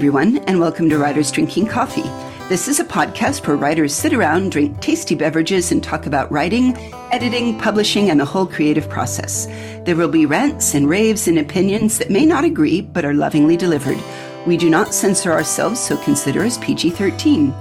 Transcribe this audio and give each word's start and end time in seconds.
everyone, 0.00 0.38
and 0.46 0.58
welcome 0.58 0.88
to 0.88 0.96
Writers 0.96 1.30
Drinking 1.30 1.66
Coffee. 1.66 2.08
This 2.48 2.68
is 2.68 2.80
a 2.80 2.86
podcast 2.86 3.46
where 3.46 3.58
writers 3.58 3.94
sit 3.94 4.14
around, 4.14 4.50
drink 4.50 4.80
tasty 4.80 5.14
beverages, 5.14 5.72
and 5.72 5.84
talk 5.84 6.06
about 6.06 6.32
writing, 6.32 6.74
editing, 7.12 7.58
publishing, 7.58 8.08
and 8.08 8.18
the 8.18 8.24
whole 8.24 8.46
creative 8.46 8.88
process. 8.88 9.44
There 9.84 9.96
will 9.96 10.08
be 10.08 10.24
rants 10.24 10.74
and 10.74 10.88
raves 10.88 11.28
and 11.28 11.38
opinions 11.38 11.98
that 11.98 12.08
may 12.08 12.24
not 12.24 12.44
agree, 12.44 12.80
but 12.80 13.04
are 13.04 13.12
lovingly 13.12 13.58
delivered. 13.58 14.02
We 14.46 14.56
do 14.56 14.70
not 14.70 14.94
censor 14.94 15.32
ourselves, 15.32 15.78
so 15.78 15.98
consider 15.98 16.44
us 16.44 16.56
PG 16.56 16.92
13. 16.92 17.52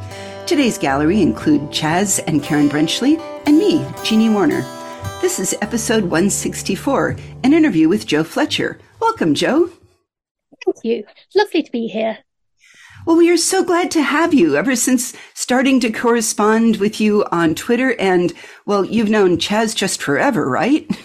Today's 0.48 0.78
gallery 0.78 1.22
include 1.22 1.64
Chaz 1.72 2.24
and 2.26 2.42
Karen 2.42 2.70
Brenchley, 2.70 3.20
and 3.48 3.58
me, 3.58 3.86
Jeannie 4.06 4.30
Warner. 4.30 4.62
This 5.20 5.42
is 5.42 5.58
episode 5.62 6.04
164, 6.04 7.18
an 7.44 7.54
interview 7.54 7.90
with 7.90 8.08
Jo 8.08 8.24
Fletcher. 8.24 8.80
Welcome, 9.02 9.34
Jo. 9.34 9.70
Thank 10.64 10.78
you. 10.84 11.04
Lovely 11.36 11.64
to 11.64 11.72
be 11.74 11.88
here. 11.88 12.20
Well, 13.10 13.18
we 13.18 13.32
are 13.32 13.38
so 13.38 13.64
glad 13.64 13.90
to 13.92 14.04
have 14.04 14.36
you 14.36 14.56
ever 14.56 14.76
since 14.76 15.16
starting 15.34 15.80
to 15.80 15.92
correspond 15.92 16.78
with 16.78 17.02
you 17.02 17.26
on 17.32 17.56
Twitter. 17.56 17.96
And, 18.00 18.32
well, 18.68 18.86
you've 18.86 19.10
known 19.10 19.38
Chaz 19.38 19.76
just 19.76 20.00
forever, 20.00 20.48
right? 20.48 20.88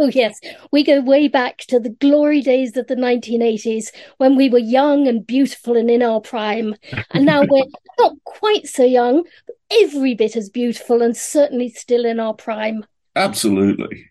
Oh, 0.00 0.08
yes. 0.08 0.40
We 0.72 0.82
go 0.82 1.00
way 1.00 1.28
back 1.28 1.58
to 1.68 1.78
the 1.78 1.90
glory 1.90 2.40
days 2.40 2.76
of 2.76 2.88
the 2.88 2.96
1980s 2.96 3.92
when 4.16 4.34
we 4.34 4.48
were 4.48 4.58
young 4.58 5.06
and 5.06 5.24
beautiful 5.24 5.76
and 5.76 5.88
in 5.88 6.02
our 6.02 6.20
prime. 6.20 6.74
And 7.12 7.24
now 7.24 7.44
we're 7.48 7.64
not 8.00 8.14
quite 8.24 8.66
so 8.66 8.82
young, 8.84 9.22
but 9.46 9.54
every 9.70 10.16
bit 10.16 10.34
as 10.34 10.50
beautiful 10.50 11.00
and 11.00 11.16
certainly 11.16 11.68
still 11.68 12.04
in 12.04 12.18
our 12.18 12.34
prime. 12.34 12.84
Absolutely. 13.14 14.10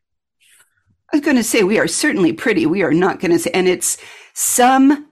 I 1.12 1.18
was 1.18 1.26
going 1.26 1.36
to 1.36 1.44
say, 1.44 1.64
we 1.64 1.80
are 1.80 1.88
certainly 1.88 2.32
pretty. 2.32 2.66
We 2.66 2.84
are 2.84 2.94
not 2.94 3.20
going 3.20 3.32
to 3.32 3.40
say, 3.40 3.52
and 3.54 3.68
it's 3.68 3.98
some 4.34 5.07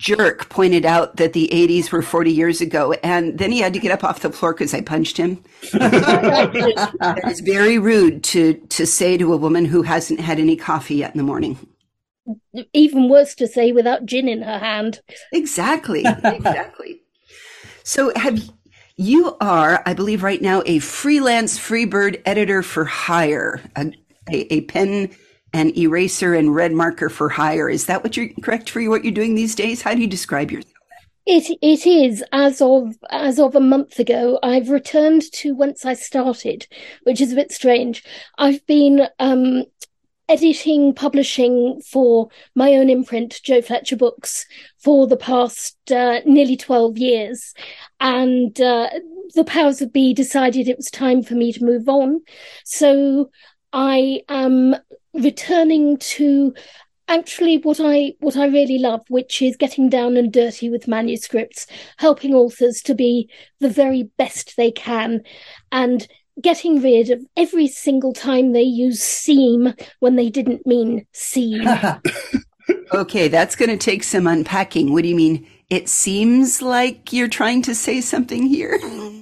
jerk 0.00 0.48
pointed 0.48 0.86
out 0.86 1.16
that 1.16 1.34
the 1.34 1.48
80s 1.52 1.92
were 1.92 2.00
40 2.00 2.32
years 2.32 2.62
ago, 2.62 2.94
and 3.04 3.38
then 3.38 3.52
he 3.52 3.60
had 3.60 3.74
to 3.74 3.78
get 3.78 3.92
up 3.92 4.02
off 4.02 4.20
the 4.20 4.32
floor 4.32 4.54
because 4.54 4.72
I 4.72 4.80
punched 4.80 5.18
him. 5.18 5.44
it's 5.62 7.40
very 7.40 7.78
rude 7.78 8.24
to 8.24 8.54
to 8.54 8.86
say 8.86 9.18
to 9.18 9.32
a 9.34 9.36
woman 9.36 9.66
who 9.66 9.82
hasn't 9.82 10.20
had 10.20 10.40
any 10.40 10.56
coffee 10.56 10.96
yet 10.96 11.12
in 11.14 11.18
the 11.18 11.24
morning. 11.24 11.58
Even 12.72 13.10
worse 13.10 13.34
to 13.36 13.46
say 13.46 13.72
without 13.72 14.06
gin 14.06 14.26
in 14.26 14.40
her 14.40 14.58
hand. 14.58 15.00
Exactly, 15.32 16.04
exactly. 16.24 17.02
So 17.82 18.10
have 18.16 18.42
you 18.96 19.36
are, 19.40 19.82
I 19.84 19.92
believe, 19.92 20.22
right 20.22 20.40
now 20.40 20.62
a 20.64 20.78
freelance 20.78 21.58
freebird 21.58 22.22
editor 22.24 22.62
for 22.62 22.86
hire, 22.86 23.60
a, 23.76 23.92
a, 24.30 24.54
a 24.54 24.60
pen 24.62 25.10
and 25.52 25.76
eraser 25.76 26.34
and 26.34 26.54
red 26.54 26.72
marker 26.72 27.08
for 27.08 27.28
hire. 27.28 27.68
Is 27.68 27.86
that 27.86 28.02
what 28.02 28.16
you're 28.16 28.28
correct 28.42 28.70
for 28.70 28.80
you, 28.80 28.90
what 28.90 29.04
you're 29.04 29.12
doing 29.12 29.34
these 29.34 29.54
days? 29.54 29.82
How 29.82 29.94
do 29.94 30.00
you 30.00 30.06
describe 30.06 30.50
yourself? 30.50 30.74
It 31.26 31.58
it 31.60 31.86
is 31.86 32.24
as 32.32 32.60
of 32.60 32.96
as 33.10 33.38
of 33.38 33.54
a 33.54 33.60
month 33.60 33.98
ago. 33.98 34.38
I've 34.42 34.70
returned 34.70 35.30
to 35.32 35.54
whence 35.54 35.84
I 35.84 35.94
started, 35.94 36.66
which 37.02 37.20
is 37.20 37.32
a 37.32 37.36
bit 37.36 37.52
strange. 37.52 38.02
I've 38.38 38.64
been 38.66 39.06
um, 39.18 39.64
editing, 40.28 40.94
publishing 40.94 41.82
for 41.86 42.30
my 42.54 42.72
own 42.74 42.88
imprint, 42.88 43.40
Jo 43.44 43.60
Fletcher 43.60 43.96
Books, 43.96 44.46
for 44.78 45.06
the 45.06 45.16
past 45.16 45.92
uh, 45.92 46.20
nearly 46.24 46.56
twelve 46.56 46.96
years, 46.96 47.54
and 48.00 48.58
uh, 48.60 48.88
the 49.34 49.44
powers 49.44 49.82
of 49.82 49.92
be 49.92 50.14
decided 50.14 50.68
it 50.68 50.78
was 50.78 50.90
time 50.90 51.22
for 51.22 51.34
me 51.34 51.52
to 51.52 51.64
move 51.64 51.88
on. 51.88 52.22
So 52.64 53.30
I 53.72 54.22
am 54.28 54.74
returning 55.14 55.96
to 55.98 56.54
actually 57.08 57.58
what 57.58 57.80
I 57.80 58.14
what 58.20 58.36
I 58.36 58.46
really 58.46 58.78
love, 58.78 59.02
which 59.08 59.42
is 59.42 59.56
getting 59.56 59.88
down 59.88 60.16
and 60.16 60.32
dirty 60.32 60.70
with 60.70 60.88
manuscripts, 60.88 61.66
helping 61.98 62.34
authors 62.34 62.80
to 62.82 62.94
be 62.94 63.28
the 63.58 63.68
very 63.68 64.04
best 64.16 64.56
they 64.56 64.70
can, 64.70 65.22
and 65.72 66.06
getting 66.40 66.80
rid 66.80 67.10
of 67.10 67.20
every 67.36 67.66
single 67.66 68.12
time 68.12 68.52
they 68.52 68.62
use 68.62 69.02
seem 69.02 69.74
when 69.98 70.16
they 70.16 70.30
didn't 70.30 70.66
mean 70.66 71.06
seem. 71.12 71.66
okay, 72.94 73.28
that's 73.28 73.56
going 73.56 73.70
to 73.70 73.76
take 73.76 74.04
some 74.04 74.26
unpacking. 74.26 74.92
What 74.92 75.02
do 75.02 75.08
you 75.08 75.16
mean? 75.16 75.46
It 75.68 75.88
seems 75.88 76.62
like 76.62 77.12
you're 77.12 77.28
trying 77.28 77.62
to 77.62 77.74
say 77.74 78.00
something 78.00 78.46
here. 78.46 78.78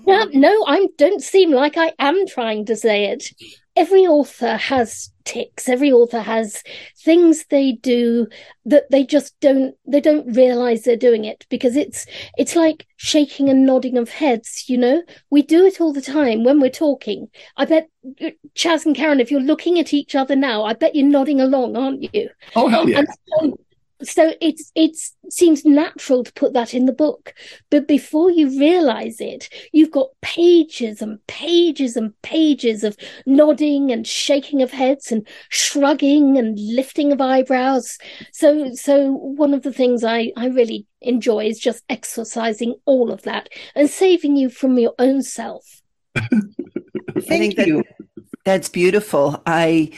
No, 0.07 0.25
no, 0.33 0.65
I 0.67 0.87
don't 0.97 1.23
seem 1.23 1.51
like 1.51 1.77
I 1.77 1.93
am 1.99 2.27
trying 2.27 2.65
to 2.67 2.77
say 2.77 3.07
it 3.07 3.31
every 3.79 4.07
author 4.07 4.57
has 4.57 5.13
tics 5.25 5.69
every 5.69 5.93
author 5.93 6.21
has 6.21 6.65
things 7.05 7.45
they 7.47 7.73
do 7.73 8.27
that 8.65 8.91
they 8.91 9.05
just 9.05 9.39
don't 9.41 9.77
they 9.87 10.01
don't 10.01 10.35
realize 10.35 10.83
they're 10.83 10.97
doing 10.97 11.25
it 11.25 11.47
because 11.49 11.77
it's 11.77 12.05
it's 12.37 12.57
like 12.57 12.87
shaking 12.97 13.49
and 13.49 13.65
nodding 13.65 13.97
of 13.97 14.09
heads 14.09 14.65
you 14.69 14.77
know? 14.77 15.03
We 15.31 15.43
do 15.43 15.65
it 15.65 15.81
all 15.81 15.93
the 15.93 16.03
time 16.03 16.43
when 16.43 16.61
we're 16.61 16.71
talking. 16.71 17.29
I 17.57 17.67
bet 17.67 17.89
uh, 18.21 18.31
chaz 18.57 18.85
and 18.85 18.97
karen 18.97 19.21
if 19.21 19.31
you're 19.31 19.41
looking 19.41 19.79
at 19.79 19.95
each 19.95 20.15
other 20.15 20.35
now 20.35 20.65
i 20.65 20.73
bet 20.73 20.95
you're 20.95 21.07
nodding 21.07 21.41
along 21.41 21.77
aren't 21.77 22.15
you? 22.15 22.31
Oh 22.57 22.69
hell 22.69 22.89
yeah. 22.89 23.05
so 23.39 23.59
so 24.03 24.33
it's 24.41 24.71
it 24.75 24.97
seems 25.31 25.65
natural 25.65 26.25
to 26.25 26.33
put 26.33 26.53
that 26.53 26.75
in 26.75 26.87
the 26.87 26.93
book. 26.93 27.35
But 27.71 27.89
before 27.89 28.31
you 28.31 28.49
realize 28.59 29.21
it 29.21 29.49
you've 29.73 29.91
got 29.91 30.09
pages 30.23 31.03
and 31.03 31.25
pages 31.27 31.97
and 31.97 32.21
pages 32.23 32.85
of 32.85 32.97
nodding 33.27 33.91
and 33.91 34.07
shaking 34.07 34.63
of 34.63 34.71
heads 34.71 35.11
and 35.11 35.27
shrugging 35.49 36.39
and 36.39 36.59
lifting 36.59 37.13
of 37.13 37.21
eyebrows. 37.21 37.99
So 38.33 38.75
so 38.75 39.13
one 39.13 39.55
of 39.55 39.63
the 39.63 39.73
things 39.73 40.05
i 40.05 40.33
i 40.37 40.47
really 40.47 40.87
enjoy 41.01 41.47
is 41.47 41.59
just 41.59 41.85
exercising 41.89 42.75
all 42.85 43.13
of 43.13 43.23
that 43.23 43.49
and 43.75 43.89
saving 43.89 44.37
you 44.37 44.51
from 44.51 44.79
your 44.79 44.95
own 44.99 45.23
self. 45.23 45.83
Thank 47.21 47.59
you. 47.59 47.77
that, 47.77 47.85
that's 48.45 48.69
beautiful. 48.69 49.43
I 49.47 49.93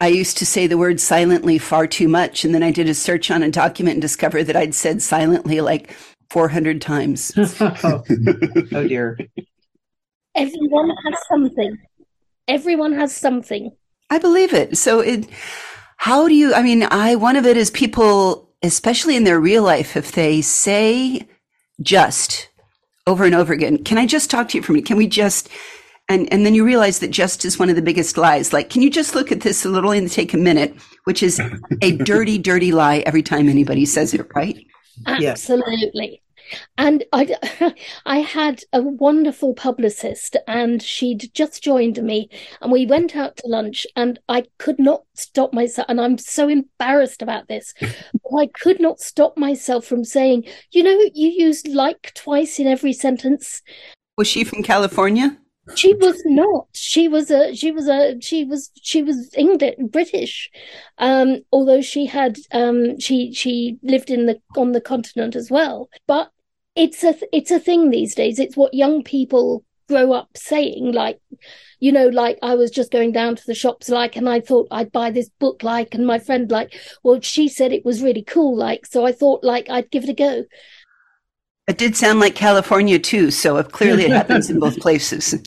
I 0.00 0.08
used 0.08 0.38
to 0.38 0.46
say 0.46 0.66
the 0.66 0.78
word 0.78 0.98
silently 0.98 1.58
far 1.58 1.86
too 1.86 2.08
much. 2.08 2.44
And 2.44 2.54
then 2.54 2.62
I 2.62 2.70
did 2.70 2.88
a 2.88 2.94
search 2.94 3.30
on 3.30 3.42
a 3.42 3.50
document 3.50 3.94
and 3.96 4.02
discovered 4.02 4.44
that 4.44 4.56
I'd 4.56 4.74
said 4.74 5.02
silently 5.02 5.60
like 5.60 5.94
400 6.30 6.80
times. 6.80 7.32
Oh, 7.60 8.02
oh 8.72 8.88
dear. 8.88 9.18
Everyone 10.34 10.90
has 10.90 11.18
something. 11.28 11.78
Everyone 12.48 12.92
has 12.94 13.14
something. 13.14 13.72
I 14.08 14.18
believe 14.18 14.54
it. 14.54 14.78
So 14.78 15.00
it, 15.00 15.28
how 15.98 16.28
do 16.28 16.34
you, 16.34 16.54
I 16.54 16.62
mean, 16.62 16.84
I, 16.84 17.16
one 17.16 17.36
of 17.36 17.44
it 17.44 17.56
is 17.56 17.70
people, 17.70 18.48
especially 18.62 19.16
in 19.16 19.24
their 19.24 19.38
real 19.38 19.62
life, 19.62 19.96
if 19.96 20.12
they 20.12 20.40
say 20.40 21.28
just 21.82 22.48
over 23.06 23.24
and 23.24 23.34
over 23.34 23.52
again, 23.52 23.84
can 23.84 23.98
I 23.98 24.06
just 24.06 24.30
talk 24.30 24.48
to 24.48 24.56
you 24.56 24.62
for 24.62 24.72
a 24.72 24.74
minute? 24.74 24.86
Can 24.86 24.96
we 24.96 25.06
just, 25.06 25.48
and 26.10 26.30
and 26.32 26.44
then 26.44 26.54
you 26.54 26.64
realize 26.64 26.98
that 26.98 27.10
just 27.10 27.44
is 27.46 27.58
one 27.58 27.70
of 27.70 27.76
the 27.76 27.82
biggest 27.82 28.18
lies 28.18 28.52
like 28.52 28.68
can 28.68 28.82
you 28.82 28.90
just 28.90 29.14
look 29.14 29.32
at 29.32 29.40
this 29.40 29.64
a 29.64 29.68
little 29.68 29.92
and 29.92 30.10
take 30.10 30.34
a 30.34 30.38
minute 30.38 30.74
which 31.04 31.22
is 31.22 31.40
a 31.80 31.92
dirty 32.04 32.36
dirty 32.36 32.72
lie 32.72 32.98
every 33.06 33.22
time 33.22 33.48
anybody 33.48 33.86
says 33.86 34.12
it 34.12 34.26
right 34.34 34.66
absolutely 35.06 36.20
and 36.76 37.04
I, 37.12 37.36
I 38.06 38.18
had 38.18 38.64
a 38.72 38.82
wonderful 38.82 39.54
publicist, 39.54 40.36
and 40.48 40.82
she'd 40.82 41.30
just 41.32 41.62
joined 41.62 42.02
me, 42.02 42.28
and 42.60 42.72
we 42.72 42.86
went 42.86 43.14
out 43.14 43.36
to 43.36 43.46
lunch, 43.46 43.86
and 43.94 44.18
I 44.28 44.46
could 44.58 44.80
not 44.80 45.04
stop 45.14 45.52
myself. 45.52 45.86
And 45.88 46.00
I'm 46.00 46.18
so 46.18 46.48
embarrassed 46.48 47.22
about 47.22 47.46
this, 47.46 47.72
but 47.80 48.36
I 48.36 48.48
could 48.48 48.80
not 48.80 48.98
stop 48.98 49.38
myself 49.38 49.84
from 49.84 50.04
saying, 50.04 50.44
"You 50.72 50.82
know, 50.82 50.98
you 51.14 51.28
use 51.28 51.64
like 51.68 52.12
twice 52.14 52.58
in 52.58 52.66
every 52.66 52.94
sentence." 52.94 53.62
Was 54.16 54.26
she 54.26 54.42
from 54.42 54.64
California? 54.64 55.38
She 55.76 55.94
was 55.94 56.22
not. 56.24 56.68
She 56.72 57.08
was 57.08 57.30
a 57.30 57.54
she 57.54 57.70
was 57.70 57.88
a 57.88 58.20
she 58.20 58.44
was 58.44 58.70
she 58.82 59.02
was 59.02 59.30
english 59.36 59.76
british. 59.90 60.50
Um 60.98 61.38
although 61.52 61.82
she 61.82 62.06
had 62.06 62.38
um 62.52 62.98
she 62.98 63.32
she 63.32 63.78
lived 63.82 64.10
in 64.10 64.26
the 64.26 64.40
on 64.56 64.72
the 64.72 64.80
continent 64.80 65.36
as 65.36 65.50
well. 65.50 65.88
But 66.06 66.30
it's 66.76 67.02
a 67.04 67.14
it's 67.32 67.50
a 67.50 67.60
thing 67.60 67.90
these 67.90 68.14
days. 68.14 68.38
It's 68.38 68.56
what 68.56 68.74
young 68.74 69.02
people 69.02 69.64
grow 69.88 70.12
up 70.12 70.28
saying 70.36 70.92
like 70.92 71.18
you 71.80 71.90
know 71.90 72.06
like 72.06 72.38
i 72.42 72.54
was 72.54 72.70
just 72.70 72.92
going 72.92 73.10
down 73.10 73.34
to 73.34 73.44
the 73.44 73.56
shops 73.56 73.88
like 73.88 74.14
and 74.14 74.28
i 74.28 74.38
thought 74.38 74.68
i'd 74.70 74.92
buy 74.92 75.10
this 75.10 75.28
book 75.40 75.64
like 75.64 75.96
and 75.96 76.06
my 76.06 76.16
friend 76.16 76.48
like 76.48 76.72
well 77.02 77.20
she 77.20 77.48
said 77.48 77.72
it 77.72 77.84
was 77.84 78.00
really 78.00 78.22
cool 78.22 78.56
like 78.56 78.86
so 78.86 79.04
i 79.04 79.10
thought 79.10 79.42
like 79.42 79.68
i'd 79.68 79.90
give 79.90 80.04
it 80.04 80.10
a 80.10 80.14
go. 80.14 80.44
It 81.70 81.78
did 81.78 81.96
sound 81.96 82.18
like 82.18 82.34
California 82.34 82.98
too, 82.98 83.30
so 83.30 83.62
clearly 83.62 84.06
it 84.06 84.10
happens 84.20 84.50
in 84.50 84.58
both 84.58 84.80
places. 84.80 85.40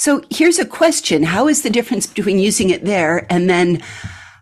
So 0.00 0.22
here's 0.30 0.58
a 0.58 0.64
question. 0.64 1.24
How 1.24 1.46
is 1.46 1.60
the 1.60 1.68
difference 1.68 2.06
between 2.06 2.38
using 2.38 2.70
it 2.70 2.86
there 2.86 3.30
and 3.30 3.50
then 3.50 3.82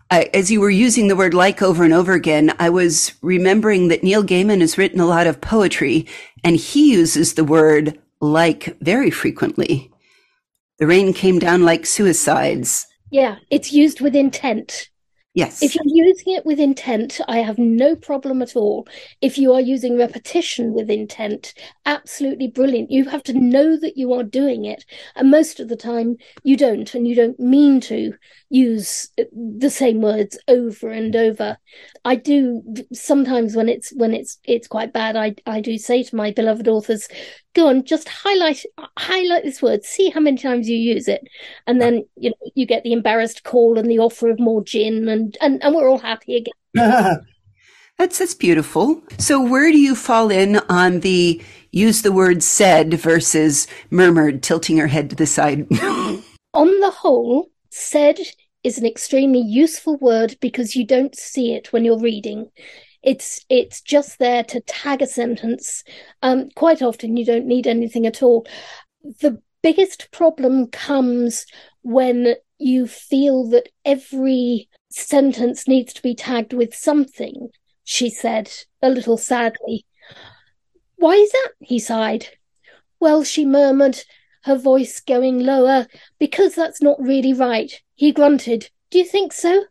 uh, 0.09 0.23
as 0.33 0.49
you 0.49 0.61
were 0.61 0.69
using 0.69 1.09
the 1.09 1.17
word 1.17 1.33
like 1.33 1.61
over 1.61 1.83
and 1.83 1.91
over 1.91 2.13
again, 2.13 2.55
I 2.59 2.69
was 2.69 3.11
remembering 3.21 3.89
that 3.89 4.01
Neil 4.01 4.23
Gaiman 4.23 4.61
has 4.61 4.77
written 4.77 5.01
a 5.01 5.05
lot 5.05 5.27
of 5.27 5.41
poetry 5.41 6.07
and 6.45 6.55
he 6.55 6.93
uses 6.93 7.33
the 7.33 7.43
word 7.43 7.99
like 8.21 8.77
very 8.79 9.11
frequently. 9.11 9.91
The 10.77 10.87
rain 10.87 11.11
came 11.11 11.39
down 11.39 11.65
like 11.65 11.85
suicides. 11.85 12.87
Yeah, 13.11 13.35
it's 13.49 13.73
used 13.73 13.99
with 13.99 14.15
intent. 14.15 14.88
Yes. 15.35 15.61
If 15.61 15.75
you're 15.75 15.83
using 15.85 16.33
it 16.33 16.45
with 16.45 16.59
intent, 16.59 17.21
I 17.27 17.37
have 17.37 17.59
no 17.59 17.95
problem 17.95 18.41
at 18.41 18.55
all. 18.55 18.87
If 19.21 19.37
you 19.37 19.53
are 19.53 19.61
using 19.61 19.95
repetition 19.95 20.73
with 20.73 20.89
intent, 20.89 21.53
absolutely 21.85 22.47
brilliant. 22.47 22.89
You 22.89 23.05
have 23.05 23.21
to 23.23 23.33
know 23.33 23.77
that 23.77 23.95
you 23.95 24.11
are 24.13 24.23
doing 24.23 24.65
it. 24.65 24.85
And 25.15 25.29
most 25.29 25.59
of 25.59 25.67
the 25.69 25.75
time, 25.75 26.17
you 26.43 26.57
don't, 26.57 26.93
and 26.95 27.07
you 27.07 27.13
don't 27.15 27.39
mean 27.39 27.79
to 27.81 28.13
use 28.49 29.09
uh, 29.19 29.25
the 29.31 29.69
same 29.69 30.01
words 30.01 30.37
over 30.47 30.89
and 30.89 31.15
over. 31.15 31.57
I 32.03 32.15
do 32.15 32.63
sometimes 32.91 33.55
when 33.55 33.69
it's 33.69 33.91
when 33.95 34.15
it's 34.15 34.39
it's 34.45 34.67
quite 34.67 34.93
bad. 34.93 35.15
I 35.15 35.35
I 35.45 35.61
do 35.61 35.77
say 35.77 36.01
to 36.01 36.15
my 36.15 36.31
beloved 36.31 36.67
authors, 36.67 37.07
go 37.55 37.67
on, 37.67 37.83
just 37.83 38.07
highlight 38.07 38.63
highlight 38.97 39.43
this 39.43 39.61
word, 39.61 39.83
see 39.83 40.09
how 40.09 40.19
many 40.19 40.37
times 40.37 40.69
you 40.69 40.77
use 40.77 41.07
it, 41.07 41.27
and 41.67 41.81
then 41.81 42.05
you 42.15 42.29
know 42.29 42.51
you 42.55 42.65
get 42.65 42.83
the 42.83 42.93
embarrassed 42.93 43.43
call 43.43 43.77
and 43.77 43.89
the 43.89 43.99
offer 43.99 44.29
of 44.29 44.39
more 44.39 44.63
gin, 44.63 45.07
and 45.07 45.37
and 45.41 45.63
and 45.63 45.75
we're 45.75 45.89
all 45.89 45.99
happy 45.99 46.35
again. 46.35 46.53
that's 47.97 48.19
that's 48.19 48.35
beautiful. 48.35 49.01
So 49.17 49.41
where 49.41 49.71
do 49.71 49.77
you 49.77 49.95
fall 49.95 50.31
in 50.31 50.57
on 50.69 51.01
the 51.01 51.41
use 51.71 52.01
the 52.01 52.11
word 52.11 52.43
said 52.43 52.93
versus 52.93 53.67
murmured, 53.89 54.43
tilting 54.43 54.77
her 54.77 54.87
head 54.87 55.09
to 55.09 55.15
the 55.15 55.25
side? 55.25 55.67
on 56.53 56.79
the 56.79 56.91
whole, 56.91 57.49
said 57.69 58.19
is 58.63 58.77
an 58.77 58.85
extremely 58.85 59.39
useful 59.39 59.97
word 59.97 60.35
because 60.41 60.75
you 60.75 60.85
don't 60.85 61.15
see 61.15 61.53
it 61.53 61.71
when 61.71 61.85
you're 61.85 61.99
reading. 61.99 62.49
It's 63.01 63.45
it's 63.49 63.81
just 63.81 64.19
there 64.19 64.43
to 64.43 64.61
tag 64.61 65.01
a 65.01 65.07
sentence. 65.07 65.83
Um, 66.21 66.49
quite 66.55 66.81
often 66.81 67.17
you 67.17 67.25
don't 67.25 67.45
need 67.45 67.67
anything 67.67 68.05
at 68.05 68.21
all. 68.21 68.45
The 69.21 69.41
biggest 69.61 70.11
problem 70.11 70.67
comes 70.67 71.45
when 71.81 72.35
you 72.57 72.87
feel 72.87 73.49
that 73.49 73.69
every 73.85 74.69
sentence 74.89 75.67
needs 75.67 75.93
to 75.93 76.01
be 76.01 76.13
tagged 76.13 76.53
with 76.53 76.75
something, 76.75 77.49
she 77.83 78.09
said, 78.09 78.51
a 78.81 78.89
little 78.89 79.17
sadly. 79.17 79.85
Why 80.97 81.13
is 81.13 81.31
that? 81.31 81.51
he 81.61 81.79
sighed. 81.79 82.27
Well, 82.99 83.23
she 83.23 83.45
murmured, 83.45 84.03
her 84.43 84.57
voice 84.57 84.99
going 84.99 85.39
lower, 85.39 85.87
because 86.19 86.55
that's 86.55 86.81
not 86.81 87.01
really 87.01 87.33
right. 87.33 87.81
He 87.95 88.11
grunted. 88.11 88.69
Do 88.89 88.97
you 88.97 89.05
think 89.05 89.31
so? 89.31 89.63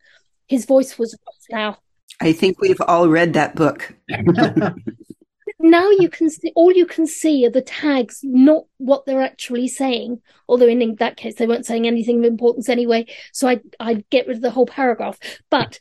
His 0.47 0.65
voice 0.65 0.99
was 0.99 1.17
rough 1.27 1.47
now. 1.51 1.79
I 2.21 2.33
think 2.33 2.61
we've 2.61 2.81
all 2.81 3.09
read 3.09 3.35
that 3.35 3.55
book. 3.55 3.95
now 5.61 5.91
you 5.91 6.09
can 6.09 6.31
see 6.31 6.53
all 6.55 6.73
you 6.73 6.87
can 6.87 7.07
see 7.07 7.47
are 7.47 7.51
the 7.51 7.63
tags, 7.63 8.21
not 8.23 8.65
what 8.79 9.07
they're 9.07 9.23
actually 9.23 9.69
saying. 9.69 10.21
Although 10.49 10.69
in 10.69 10.97
that 10.97 11.17
case 11.17 11.37
they 11.37 11.47
weren't 11.47 11.67
saying 11.67 11.87
anything 11.87 12.19
of 12.19 12.25
importance 12.25 12.69
anyway, 12.69 13.07
so 13.33 13.49
I 13.49 13.61
I'd 13.81 14.09
get 14.11 14.27
rid 14.27 14.37
of 14.37 14.43
the 14.43 14.51
whole 14.51 14.67
paragraph. 14.67 15.19
But 15.51 15.79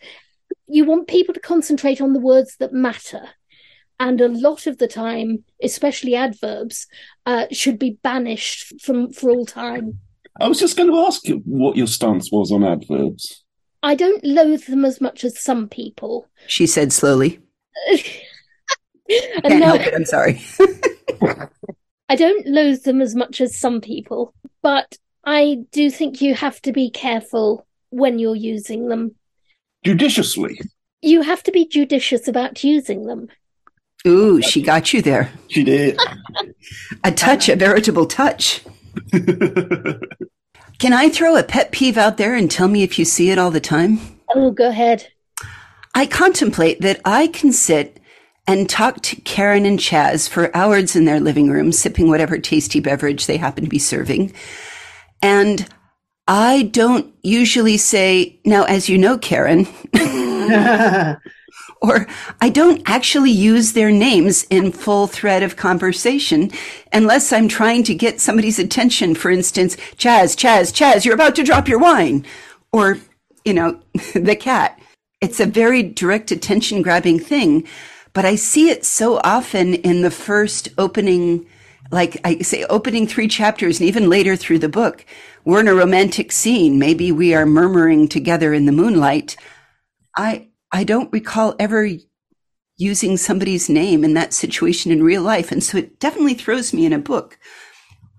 you 0.68 0.86
want 0.86 1.08
people 1.08 1.34
to 1.34 1.40
concentrate 1.40 2.02
on 2.02 2.14
the 2.14 2.20
words 2.20 2.58
that 2.58 2.74
matter. 2.74 3.30
And 4.00 4.22
a 4.22 4.28
lot 4.28 4.68
of 4.68 4.78
the 4.78 4.88
time, 4.88 5.44
especially 5.64 6.16
adverbs, 6.16 6.86
uh, 7.26 7.48
should 7.52 7.80
be 7.80 7.98
banished 8.04 8.80
from 8.82 9.12
for 9.12 9.32
all 9.32 9.46
time. 9.46 10.00
I 10.40 10.48
was 10.48 10.60
just 10.60 10.78
going 10.78 10.92
to 10.92 11.00
ask 11.00 11.28
you 11.28 11.42
what 11.46 11.76
your 11.76 11.88
stance 11.88 12.32
was 12.32 12.52
on 12.52 12.64
adverbs. 12.64 13.44
I 13.84 13.96
don't 13.96 14.24
loathe 14.24 14.66
them 14.66 14.86
as 14.86 15.00
much 15.00 15.24
as 15.24 15.40
some 15.40 15.68
people. 15.68 16.28
She 16.48 16.68
said 16.68 16.92
slowly. 16.92 17.40
and 17.90 18.02
Can't 19.44 19.64
help 19.64 19.82
it. 19.82 19.94
I'm 19.94 20.06
sorry. 20.06 20.42
I 22.10 22.16
don't 22.16 22.48
loathe 22.48 22.84
them 22.84 23.02
as 23.02 23.16
much 23.16 23.42
as 23.42 23.58
some 23.58 23.82
people, 23.82 24.34
but 24.62 24.98
I 25.26 25.60
do 25.72 25.92
think 25.92 26.22
you 26.22 26.36
have 26.36 26.62
to 26.64 26.72
be 26.72 26.90
careful 26.90 27.68
when 27.90 28.18
you're 28.20 28.36
using 28.36 28.88
them. 28.88 29.16
Judiciously. 29.84 30.60
You 31.02 31.22
have 31.22 31.44
to 31.44 31.52
be 31.52 31.68
judicious 31.68 32.28
about 32.28 32.64
using 32.64 33.06
them. 33.06 33.28
Ooh, 34.06 34.42
she 34.42 34.62
got 34.62 34.94
you 34.94 35.02
there. 35.02 35.32
She 35.50 35.64
did. 35.64 36.00
a 37.04 37.12
touch, 37.12 37.50
a 37.50 37.56
veritable 37.56 38.06
touch. 38.06 38.62
Can 40.80 40.94
I 40.94 41.10
throw 41.10 41.36
a 41.36 41.44
pet 41.44 41.72
peeve 41.72 41.98
out 41.98 42.18
there 42.18 42.36
and 42.36 42.52
tell 42.52 42.68
me 42.68 42.84
if 42.84 43.00
you 43.00 43.06
see 43.06 43.32
it 43.32 43.40
all 43.40 43.50
the 43.50 43.60
time? 43.60 44.00
Oh, 44.36 44.52
go 44.52 44.70
ahead. 44.70 45.08
I 45.96 46.06
contemplate 46.06 46.82
that 46.82 47.02
I 47.04 47.28
can 47.28 47.52
sit 47.52 48.00
and 48.46 48.70
talk 48.70 49.02
to 49.02 49.20
Karen 49.22 49.66
and 49.66 49.80
Chaz 49.80 50.30
for 50.30 50.56
hours 50.56 50.96
in 50.96 51.06
their 51.06 51.20
living 51.20 51.50
room, 51.50 51.72
sipping 51.72 52.10
whatever 52.10 52.38
tasty 52.38 52.80
beverage 52.80 53.26
they 53.26 53.38
happen 53.38 53.64
to 53.64 53.70
be 53.70 53.80
serving. 53.80 54.34
And 55.22 55.68
I 56.28 56.64
don't 56.64 57.12
usually 57.24 57.78
say, 57.78 58.40
now, 58.46 58.64
as 58.66 58.88
you 58.88 59.00
know, 59.00 59.18
Karen, 59.18 59.66
or 61.82 62.08
I 62.42 62.50
don't 62.50 62.82
actually 62.86 63.32
use 63.32 63.74
their 63.74 63.92
names 63.92 64.44
in 64.50 64.72
full 64.72 65.08
thread 65.08 65.44
of 65.44 65.56
conversation 65.56 66.52
unless 66.92 67.32
I'm 67.32 67.48
trying 67.48 67.84
to 67.84 67.96
get 67.96 68.20
somebody's 68.20 68.60
attention. 68.60 69.16
For 69.16 69.30
instance, 69.30 69.76
Chaz, 69.98 70.36
Chaz, 70.36 70.74
Chaz, 70.74 71.06
you're 71.06 71.14
about 71.14 71.36
to 71.36 71.44
drop 71.44 71.68
your 71.68 71.80
wine. 71.80 72.26
Or, 72.72 72.98
you 73.46 73.54
know, 73.54 73.80
the 74.14 74.36
cat. 74.36 74.80
It's 75.22 75.40
a 75.40 75.46
very 75.46 75.82
direct 75.82 76.32
attention 76.32 76.82
grabbing 76.84 77.20
thing, 77.20 77.68
but 78.14 78.26
I 78.26 78.36
see 78.36 78.70
it 78.70 78.86
so 78.86 79.20
often 79.24 79.74
in 79.74 80.04
the 80.04 80.12
first 80.12 80.70
opening, 80.78 81.48
like 81.92 82.20
I 82.24 82.40
say, 82.40 82.64
opening 82.66 83.08
three 83.08 83.28
chapters 83.28 83.80
and 83.80 83.88
even 83.88 84.10
later 84.10 84.36
through 84.36 84.60
the 84.60 84.70
book. 84.70 85.06
We're 85.44 85.62
in 85.62 85.68
a 85.68 85.74
romantic 85.74 86.32
scene. 86.32 86.78
Maybe 86.78 87.12
we 87.12 87.34
are 87.34 87.46
murmuring 87.48 88.08
together 88.08 88.54
in 88.54 88.66
the 88.66 88.72
moonlight. 88.72 89.38
I, 90.16 90.50
I 90.72 90.84
don't 90.84 91.12
recall 91.12 91.56
ever 91.60 91.90
using 92.78 93.18
somebody's 93.18 93.70
name 93.70 94.04
in 94.04 94.14
that 94.14 94.34
situation 94.34 94.92
in 94.92 95.04
real 95.04 95.24
life. 95.24 95.52
And 95.52 95.64
so 95.64 95.78
it 95.78 96.00
definitely 96.00 96.36
throws 96.36 96.74
me 96.74 96.86
in 96.86 96.94
a 96.94 97.00
book. 97.00 97.38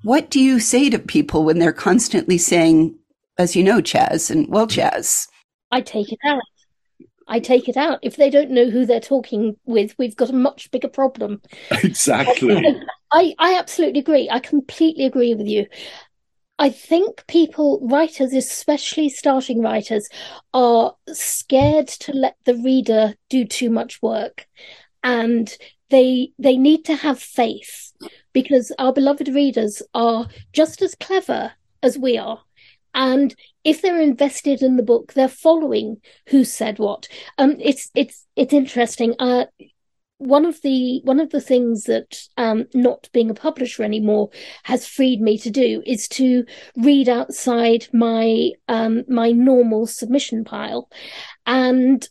What 0.03 0.31
do 0.31 0.41
you 0.41 0.61
say 0.61 0.91
to 0.91 0.99
people 0.99 1.45
when 1.45 1.59
they're 1.59 1.73
constantly 1.73 2.39
saying, 2.39 2.97
as 3.39 3.55
you 3.55 3.63
know, 3.63 3.81
Chaz, 3.81 4.31
and 4.31 4.49
well, 4.49 4.67
Chaz? 4.67 5.29
I 5.71 5.81
take 5.81 6.13
it 6.13 6.19
out. 6.25 6.43
I 7.29 7.41
take 7.41 7.69
it 7.69 7.77
out. 7.77 7.99
If 8.03 8.17
they 8.17 8.31
don't 8.31 8.51
know 8.51 8.71
who 8.71 8.87
they're 8.87 9.01
talking 9.01 9.57
with, 9.67 9.95
we've 9.99 10.17
got 10.17 10.31
a 10.31 10.35
much 10.35 10.71
bigger 10.71 10.89
problem. 10.89 11.43
Exactly. 11.85 12.65
I, 13.13 13.35
I 13.39 13.59
absolutely 13.59 14.01
agree. 14.01 14.29
I 14.31 14.39
completely 14.39 15.05
agree 15.05 15.35
with 15.35 15.47
you. 15.47 15.67
I 16.59 16.71
think 16.71 17.27
people, 17.29 17.79
writers, 17.83 18.33
especially 18.33 19.09
starting 19.09 19.63
writers, 19.63 20.09
are 20.53 20.95
scared 21.13 21.89
to 21.89 22.13
let 22.13 22.37
the 22.45 22.57
reader 22.57 23.15
do 23.31 23.45
too 23.45 23.71
much 23.71 24.03
work. 24.03 24.47
And 25.03 25.55
they 25.91 26.33
they 26.39 26.57
need 26.57 26.85
to 26.87 26.97
have 26.97 27.19
faith 27.19 27.93
because 28.33 28.73
our 28.79 28.93
beloved 28.93 29.29
readers 29.29 29.83
are 29.95 30.29
just 30.53 30.83
as 30.83 30.95
clever 30.95 31.53
as 31.83 31.97
we 31.97 32.19
are. 32.19 32.43
And 32.95 33.35
if 33.65 33.81
they're 33.81 34.01
invested 34.01 34.63
in 34.63 34.77
the 34.77 34.83
book, 34.83 35.13
they're 35.13 35.29
following 35.29 36.01
who 36.29 36.45
said 36.45 36.79
what. 36.79 37.09
Um, 37.39 37.57
it's 37.61 37.91
it's 37.95 38.27
it's 38.35 38.53
interesting. 38.53 39.15
Uh, 39.19 39.47
one 40.19 40.45
of 40.45 40.61
the 40.63 41.01
one 41.05 41.21
of 41.21 41.31
the 41.31 41.41
things 41.41 41.85
that 41.85 42.21
um, 42.37 42.67
not 42.75 43.09
being 43.13 43.31
a 43.31 43.35
publisher 43.35 43.83
anymore 43.83 44.31
has 44.65 44.87
freed 44.87 45.21
me 45.21 45.39
to 45.39 45.51
do 45.51 45.83
is 45.87 46.09
to 46.09 46.45
read 46.77 47.09
outside 47.09 47.87
my 47.93 48.51
um, 48.69 49.05
my 49.09 49.31
normal 49.31 49.87
submission 49.87 50.45
pile, 50.45 50.91
and 51.47 52.09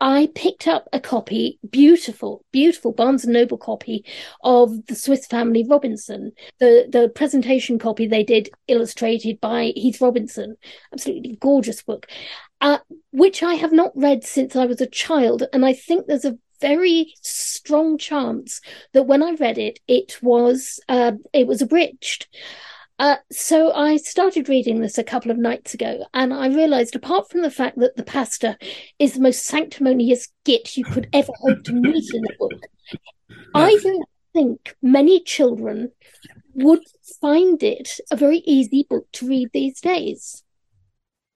I 0.00 0.28
picked 0.34 0.68
up 0.68 0.88
a 0.92 1.00
copy, 1.00 1.58
beautiful, 1.70 2.44
beautiful 2.52 2.92
Barnes 2.92 3.24
and 3.24 3.32
Noble 3.32 3.56
copy 3.56 4.04
of 4.42 4.86
the 4.86 4.94
Swiss 4.94 5.26
Family 5.26 5.64
Robinson, 5.68 6.32
the 6.58 6.86
the 6.90 7.08
presentation 7.08 7.78
copy 7.78 8.06
they 8.06 8.22
did, 8.22 8.50
illustrated 8.68 9.40
by 9.40 9.72
Heath 9.74 10.00
Robinson, 10.00 10.56
absolutely 10.92 11.36
gorgeous 11.40 11.82
book, 11.82 12.06
uh, 12.60 12.78
which 13.10 13.42
I 13.42 13.54
have 13.54 13.72
not 13.72 13.92
read 13.94 14.24
since 14.24 14.56
I 14.56 14.66
was 14.66 14.80
a 14.80 14.86
child, 14.86 15.44
and 15.52 15.64
I 15.64 15.72
think 15.72 16.06
there's 16.06 16.26
a 16.26 16.38
very 16.60 17.14
strong 17.22 17.98
chance 17.98 18.60
that 18.92 19.04
when 19.04 19.22
I 19.22 19.32
read 19.32 19.58
it, 19.58 19.80
it 19.86 20.18
was 20.22 20.80
uh, 20.88 21.12
it 21.32 21.46
was 21.46 21.62
abridged. 21.62 22.28
Uh, 22.98 23.16
so 23.30 23.72
I 23.74 23.98
started 23.98 24.48
reading 24.48 24.80
this 24.80 24.96
a 24.96 25.04
couple 25.04 25.30
of 25.30 25.36
nights 25.36 25.74
ago, 25.74 26.06
and 26.14 26.32
I 26.32 26.48
realised, 26.48 26.96
apart 26.96 27.30
from 27.30 27.42
the 27.42 27.50
fact 27.50 27.78
that 27.78 27.96
the 27.96 28.02
pastor 28.02 28.56
is 28.98 29.14
the 29.14 29.20
most 29.20 29.44
sanctimonious 29.44 30.28
git 30.44 30.76
you 30.78 30.84
could 30.84 31.08
ever 31.12 31.32
hope 31.40 31.62
to 31.64 31.74
meet 31.74 32.14
in 32.14 32.24
a 32.24 32.36
book, 32.38 32.52
I 33.54 33.76
don't 33.82 34.08
think 34.32 34.76
many 34.80 35.22
children 35.22 35.92
would 36.54 36.82
find 37.20 37.62
it 37.62 38.00
a 38.10 38.16
very 38.16 38.38
easy 38.38 38.86
book 38.88 39.06
to 39.12 39.28
read 39.28 39.50
these 39.52 39.80
days. 39.80 40.42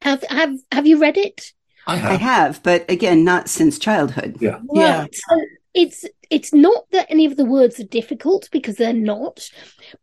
Have 0.01 0.25
have 0.31 0.55
have 0.73 0.87
you 0.87 0.99
read 0.99 1.19
it? 1.19 1.53
I 1.87 1.97
have. 1.97 2.11
I 2.11 2.15
have, 2.15 2.63
but 2.63 2.91
again, 2.91 3.25
not 3.25 3.49
since 3.49 3.79
childhood. 3.79 4.37
Yeah. 4.41 4.57
Right. 4.57 4.65
Yeah. 4.75 5.07
So 5.13 5.45
it's 5.75 6.05
it's 6.31 6.53
not 6.53 6.85
that 6.93 7.07
any 7.11 7.27
of 7.27 7.37
the 7.37 7.45
words 7.45 7.81
are 7.81 7.85
difficult 7.85 8.49
because 8.53 8.77
they're 8.77 8.93
not, 8.93 9.49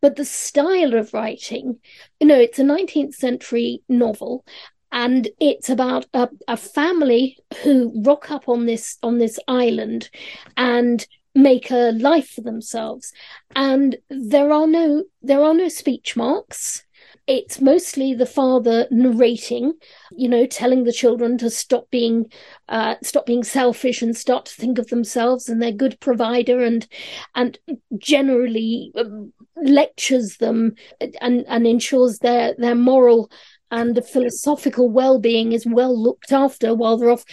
but 0.01 0.15
the 0.15 0.25
style 0.25 0.93
of 0.93 1.13
writing, 1.13 1.79
you 2.19 2.27
know, 2.27 2.39
it's 2.39 2.60
a 2.60 2.63
19th 2.63 3.15
century 3.15 3.81
novel 3.88 4.46
and 4.91 5.29
it's 5.39 5.69
about 5.69 6.05
a, 6.13 6.29
a 6.48 6.57
family 6.57 7.38
who 7.63 7.93
rock 8.03 8.31
up 8.31 8.48
on 8.48 8.65
this 8.65 8.98
on 9.03 9.17
this 9.17 9.39
island 9.48 10.10
and 10.55 11.05
make 11.36 11.69
a 11.69 11.91
life 11.91 12.29
for 12.29 12.41
themselves 12.41 13.13
and 13.55 13.98
there 14.10 14.51
are 14.51 14.65
no 14.65 15.03
there 15.22 15.43
are 15.43 15.53
no 15.53 15.67
speech 15.67 16.15
marks 16.15 16.84
it's 17.27 17.60
mostly 17.60 18.13
the 18.13 18.25
father 18.25 18.88
narrating 18.89 19.74
you 20.15 20.29
know 20.29 20.46
telling 20.46 20.86
the 20.86 20.93
children 20.93 21.38
to 21.38 21.50
stop 21.50 21.89
being 21.91 22.25
uh, 22.69 22.96
stop 23.03 23.25
being 23.25 23.43
selfish 23.43 24.01
and 24.01 24.15
start 24.15 24.46
to 24.46 24.55
think 24.55 24.79
of 24.79 24.88
themselves 24.88 25.50
and 25.50 25.62
their 25.62 25.72
good 25.72 26.00
provider 26.00 26.62
and 26.63 26.88
and 27.36 27.60
generally 27.98 28.91
um, 28.96 29.31
lectures 29.62 30.38
them 30.38 30.74
and 31.22 31.46
and 31.48 31.67
ensures 31.67 32.19
their 32.19 32.55
their 32.57 32.75
moral 32.75 33.29
and 33.69 34.03
philosophical 34.05 34.89
well-being 34.89 35.51
is 35.51 35.65
well 35.65 36.01
looked 36.01 36.31
after 36.31 36.74
while 36.74 36.98
they're 36.98 37.12
off 37.12 37.25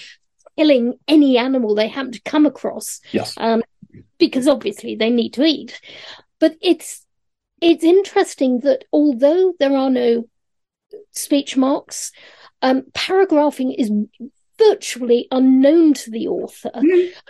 killing 0.57 0.95
any 1.09 1.39
animal 1.39 1.75
they 1.75 1.89
happen 1.89 2.13
to 2.13 2.23
come 2.23 2.47
across 2.47 3.01
Yes. 3.13 3.35
um, 3.39 3.63
because 4.19 4.49
obviously 4.49 4.97
they 4.97 5.11
need 5.11 5.31
to 5.35 5.45
eat 5.45 5.81
but 6.41 6.57
it's 6.61 7.04
it's 7.61 7.85
interesting 7.85 8.61
that 8.61 8.85
although 8.93 9.55
there 9.59 9.77
are 9.77 9.91
no 9.91 10.29
speech 11.13 11.57
marks 11.57 12.13
um, 12.63 12.85
paragraphing 12.95 13.73
is 13.73 13.91
virtually 14.59 15.27
unknown 15.31 15.95
to 15.95 16.11
the 16.11 16.29
author. 16.29 16.71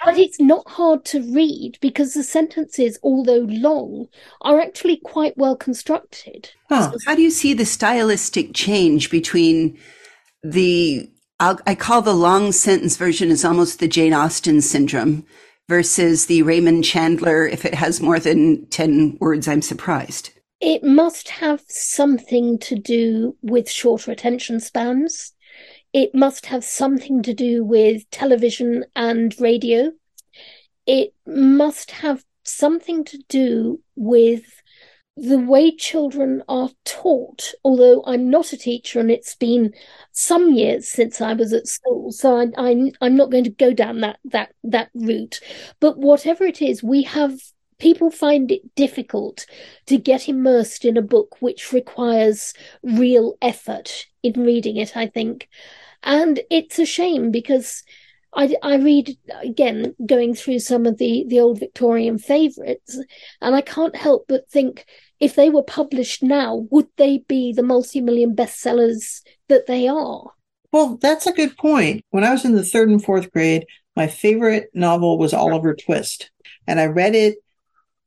But 0.05 0.19
it's 0.19 0.41
not 0.41 0.69
hard 0.69 1.05
to 1.07 1.23
read 1.23 1.79
because 1.81 2.15
the 2.15 2.23
sentences 2.23 2.99
although 3.03 3.47
long 3.49 4.09
are 4.43 4.61
actually 4.61 4.99
quite 4.99 5.37
well 5.37 5.57
constructed. 5.57 6.51
Huh. 6.69 6.93
How 7.07 7.15
do 7.15 7.23
you 7.23 7.31
see 7.31 7.55
the 7.55 7.65
stylistic 7.65 8.55
change 8.55 9.11
between 9.11 9.79
the, 10.43 11.11
I'll, 11.41 11.59
I 11.67 11.75
call 11.75 12.03
the 12.03 12.15
long 12.15 12.53
sentence 12.53 12.97
version 12.97 13.31
is 13.31 13.45
almost 13.45 13.81
the 13.81 13.89
Jane 13.89 14.13
Austen 14.13 14.61
syndrome 14.61 15.27
versus 15.69 16.27
the 16.27 16.43
Raymond 16.43 16.85
Chandler, 16.85 17.47
if 17.47 17.65
it 17.65 17.75
has 17.75 18.01
more 18.01 18.19
than 18.19 18.67
10 18.67 19.19
words, 19.21 19.49
I'm 19.49 19.63
surprised. 19.63 20.31
it 20.61 20.83
must 20.83 21.29
have 21.29 21.63
something 21.69 22.59
to 22.59 22.75
do 22.75 23.37
with 23.43 23.69
shorter 23.71 24.11
attention 24.13 24.61
spans. 24.61 25.33
It 25.93 26.15
must 26.15 26.47
have 26.47 26.65
something 26.65 27.23
to 27.23 27.35
do 27.35 27.63
with 27.65 28.09
television 28.11 28.85
and 28.97 29.35
radio. 29.39 29.93
It 30.87 31.13
must 31.27 31.91
have 31.91 32.25
something 32.45 33.05
to 33.05 33.19
do 33.29 33.81
with 33.95 34.63
the 35.17 35.39
way 35.39 35.75
children 35.75 36.43
are 36.49 36.71
taught. 36.85 37.53
Although 37.65 38.03
I'm 38.07 38.31
not 38.31 38.53
a 38.53 38.57
teacher 38.57 39.01
and 39.01 39.11
it's 39.11 39.35
been 39.35 39.73
some 40.13 40.53
years 40.53 40.89
since 40.89 41.21
I 41.21 41.35
was 41.35 41.53
at 41.53 41.69
school, 41.69 42.11
so 42.13 42.37
I, 42.37 42.47
I, 42.57 42.93
I'm 43.01 43.17
not 43.17 43.31
going 43.31 43.45
to 43.45 43.51
go 43.51 43.73
down 43.73 44.01
that 44.01 44.19
that 44.25 44.55
that 44.65 44.91
route. 44.95 45.41
But 45.81 45.99
whatever 45.99 46.45
it 46.45 46.61
is, 46.61 46.83
we 46.83 47.03
have 47.03 47.39
people 47.79 48.11
find 48.11 48.51
it 48.51 48.75
difficult 48.75 49.47
to 49.87 49.99
get 49.99 50.29
immersed 50.29 50.85
in 50.85 50.97
a 50.97 51.03
book 51.03 51.37
which 51.41 51.73
requires 51.73 52.55
real 52.83 53.37
effort 53.43 54.07
in 54.23 54.45
reading 54.45 54.77
it, 54.77 54.97
I 54.97 55.07
think. 55.07 55.49
And 56.03 56.41
it's 56.51 56.79
a 56.79 56.87
shame 56.87 57.31
because 57.31 57.83
I, 58.35 58.55
I 58.63 58.77
read 58.77 59.17
again, 59.43 59.95
going 60.05 60.35
through 60.35 60.59
some 60.59 60.87
of 60.87 60.99
the, 60.99 61.25
the 61.29 61.41
old 61.41 61.61
Victorian 61.61 62.19
favourites, 62.19 62.99
and 63.41 63.55
I 63.55 63.61
can't 63.61 63.95
help 63.97 64.27
but 64.29 64.49
think 64.51 64.87
if 65.21 65.35
they 65.35 65.51
were 65.51 65.63
published 65.63 66.23
now, 66.23 66.67
would 66.71 66.89
they 66.97 67.25
be 67.29 67.53
the 67.53 67.63
multi 67.63 68.01
million 68.01 68.35
bestsellers 68.35 69.23
that 69.49 69.67
they 69.67 69.89
are? 69.89 70.31
Well, 70.73 70.99
that's 71.01 71.27
a 71.27 71.33
good 71.33 71.57
point. 71.57 72.05
When 72.11 72.25
I 72.25 72.33
was 72.33 72.45
in 72.45 72.57
the 72.57 72.65
third 72.65 72.89
and 72.89 73.03
fourth 73.03 73.31
grade, 73.33 73.67
my 73.97 74.09
favorite 74.09 74.71
novel 74.75 75.19
was 75.19 75.33
Oliver 75.33 75.75
Twist. 75.75 76.31
And 76.67 76.81
I 76.81 76.87
read 76.87 77.15
it 77.15 77.37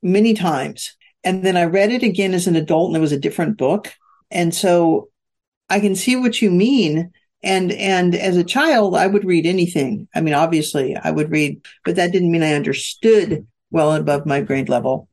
many 0.02 0.34
times. 0.34 0.96
And 1.24 1.44
then 1.44 1.58
I 1.58 1.64
read 1.64 1.92
it 1.92 2.04
again 2.04 2.34
as 2.34 2.48
an 2.48 2.56
adult 2.56 2.90
and 2.90 2.98
it 2.98 3.02
was 3.02 3.12
a 3.12 3.20
different 3.20 3.58
book. 3.58 3.94
And 4.32 4.54
so 4.54 5.10
I 5.70 5.80
can 5.80 5.96
see 5.96 6.16
what 6.16 6.42
you 6.42 6.52
mean. 6.52 7.12
And, 7.44 7.72
and 7.72 8.16
as 8.16 8.36
a 8.36 8.44
child, 8.44 8.96
I 8.96 9.08
would 9.08 9.24
read 9.24 9.46
anything. 9.46 10.08
I 10.14 10.22
mean, 10.22 10.34
obviously 10.34 10.96
I 10.96 11.12
would 11.12 11.32
read, 11.32 11.66
but 11.86 11.96
that 11.96 12.12
didn't 12.12 12.32
mean 12.32 12.44
I 12.44 12.54
understood 12.54 13.48
well 13.72 13.94
above 13.94 14.26
my 14.26 14.42
grade 14.42 14.70
level, 14.70 15.07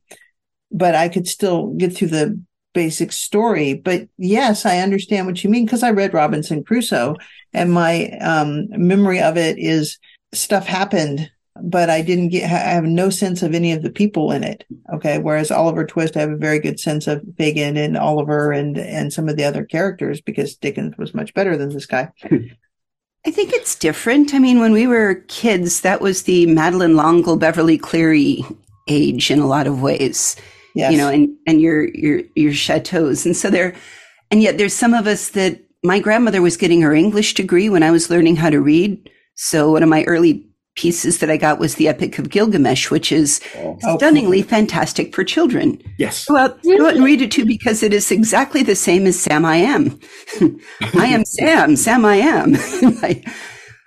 but 0.75 0.93
I 0.93 1.07
could 1.07 1.27
still 1.27 1.67
get 1.75 1.95
through 1.95 2.09
the 2.09 2.39
basic 2.73 3.13
story. 3.13 3.73
But 3.73 4.09
yes, 4.17 4.65
I 4.65 4.79
understand 4.79 5.25
what 5.25 5.41
you 5.43 5.49
mean 5.49 5.65
because 5.65 5.83
I 5.83 5.91
read 5.91 6.13
Robinson 6.13 6.63
Crusoe 6.63 7.15
and 7.53 7.71
my 7.71 8.09
um, 8.19 8.67
memory 8.69 9.21
of 9.21 9.37
it 9.37 9.57
is 9.57 9.97
stuff 10.33 10.67
happened, 10.67 11.31
but 11.63 11.89
I 11.89 12.01
didn't 12.01 12.29
get, 12.29 12.43
I 12.43 12.47
have 12.47 12.83
no 12.83 13.09
sense 13.09 13.41
of 13.41 13.55
any 13.55 13.71
of 13.71 13.83
the 13.83 13.89
people 13.89 14.33
in 14.33 14.43
it. 14.43 14.65
Okay. 14.93 15.17
Whereas 15.17 15.49
Oliver 15.49 15.85
Twist, 15.85 16.17
I 16.17 16.19
have 16.19 16.31
a 16.31 16.37
very 16.37 16.59
good 16.59 16.77
sense 16.77 17.07
of 17.07 17.23
Fagin 17.37 17.77
and 17.77 17.95
Oliver 17.95 18.51
and, 18.51 18.77
and 18.77 19.13
some 19.13 19.29
of 19.29 19.37
the 19.37 19.45
other 19.45 19.63
characters 19.63 20.19
because 20.19 20.57
Dickens 20.57 20.97
was 20.97 21.13
much 21.13 21.33
better 21.33 21.55
than 21.55 21.69
this 21.69 21.85
guy. 21.85 22.11
I 23.25 23.31
think 23.31 23.53
it's 23.53 23.75
different. 23.75 24.33
I 24.33 24.39
mean, 24.39 24.59
when 24.59 24.73
we 24.73 24.85
were 24.85 25.23
kids, 25.29 25.79
that 25.81 26.01
was 26.01 26.23
the 26.23 26.45
Madeleine 26.47 26.97
L'Engle, 26.97 27.37
Beverly 27.37 27.77
Cleary 27.77 28.43
age 28.87 29.31
in 29.31 29.39
a 29.39 29.47
lot 29.47 29.65
of 29.65 29.81
ways. 29.81 30.35
Yes. 30.75 30.91
You 30.91 30.97
know, 30.97 31.09
and, 31.09 31.29
and 31.47 31.61
your 31.61 31.87
your 31.95 32.21
your 32.35 32.53
chateaus. 32.53 33.25
And 33.25 33.35
so 33.35 33.49
there 33.49 33.73
and 34.31 34.41
yet 34.43 34.57
there's 34.57 34.73
some 34.73 34.93
of 34.93 35.07
us 35.07 35.29
that 35.29 35.61
my 35.83 35.99
grandmother 35.99 36.41
was 36.41 36.57
getting 36.57 36.81
her 36.81 36.93
English 36.93 37.33
degree 37.33 37.69
when 37.69 37.83
I 37.83 37.91
was 37.91 38.09
learning 38.09 38.35
how 38.35 38.49
to 38.49 38.59
read. 38.59 39.09
So 39.35 39.71
one 39.71 39.83
of 39.83 39.89
my 39.89 40.03
early 40.05 40.45
pieces 40.75 41.19
that 41.19 41.29
I 41.29 41.37
got 41.37 41.57
was 41.59 41.75
the 41.75 41.87
Epic 41.87 42.19
of 42.19 42.29
Gilgamesh, 42.29 42.91
which 42.91 43.11
is 43.11 43.39
Oh, 43.57 43.77
Oh, 43.85 43.97
stunningly 43.97 44.41
fantastic 44.41 45.15
for 45.15 45.23
children. 45.23 45.81
yes. 45.97 46.25
Go 46.25 46.35
out, 46.35 46.61
go 46.63 46.87
out 46.87 46.95
and 46.95 47.03
read 47.05 47.21
it 47.21 47.31
too 47.31 47.45
because 47.45 47.81
it 47.81 47.93
is 47.93 48.11
exactly 48.11 48.61
the 48.63 48.75
same 48.75 49.05
as 49.07 49.17
Sam 49.17 49.45
I 49.45 49.55
am. 49.57 49.97
I 50.95 51.05
am 51.07 51.23
Sam, 51.23 51.75
Sam 51.77 52.03
I 52.03 52.17
am. 52.17 52.55
I, 53.01 53.23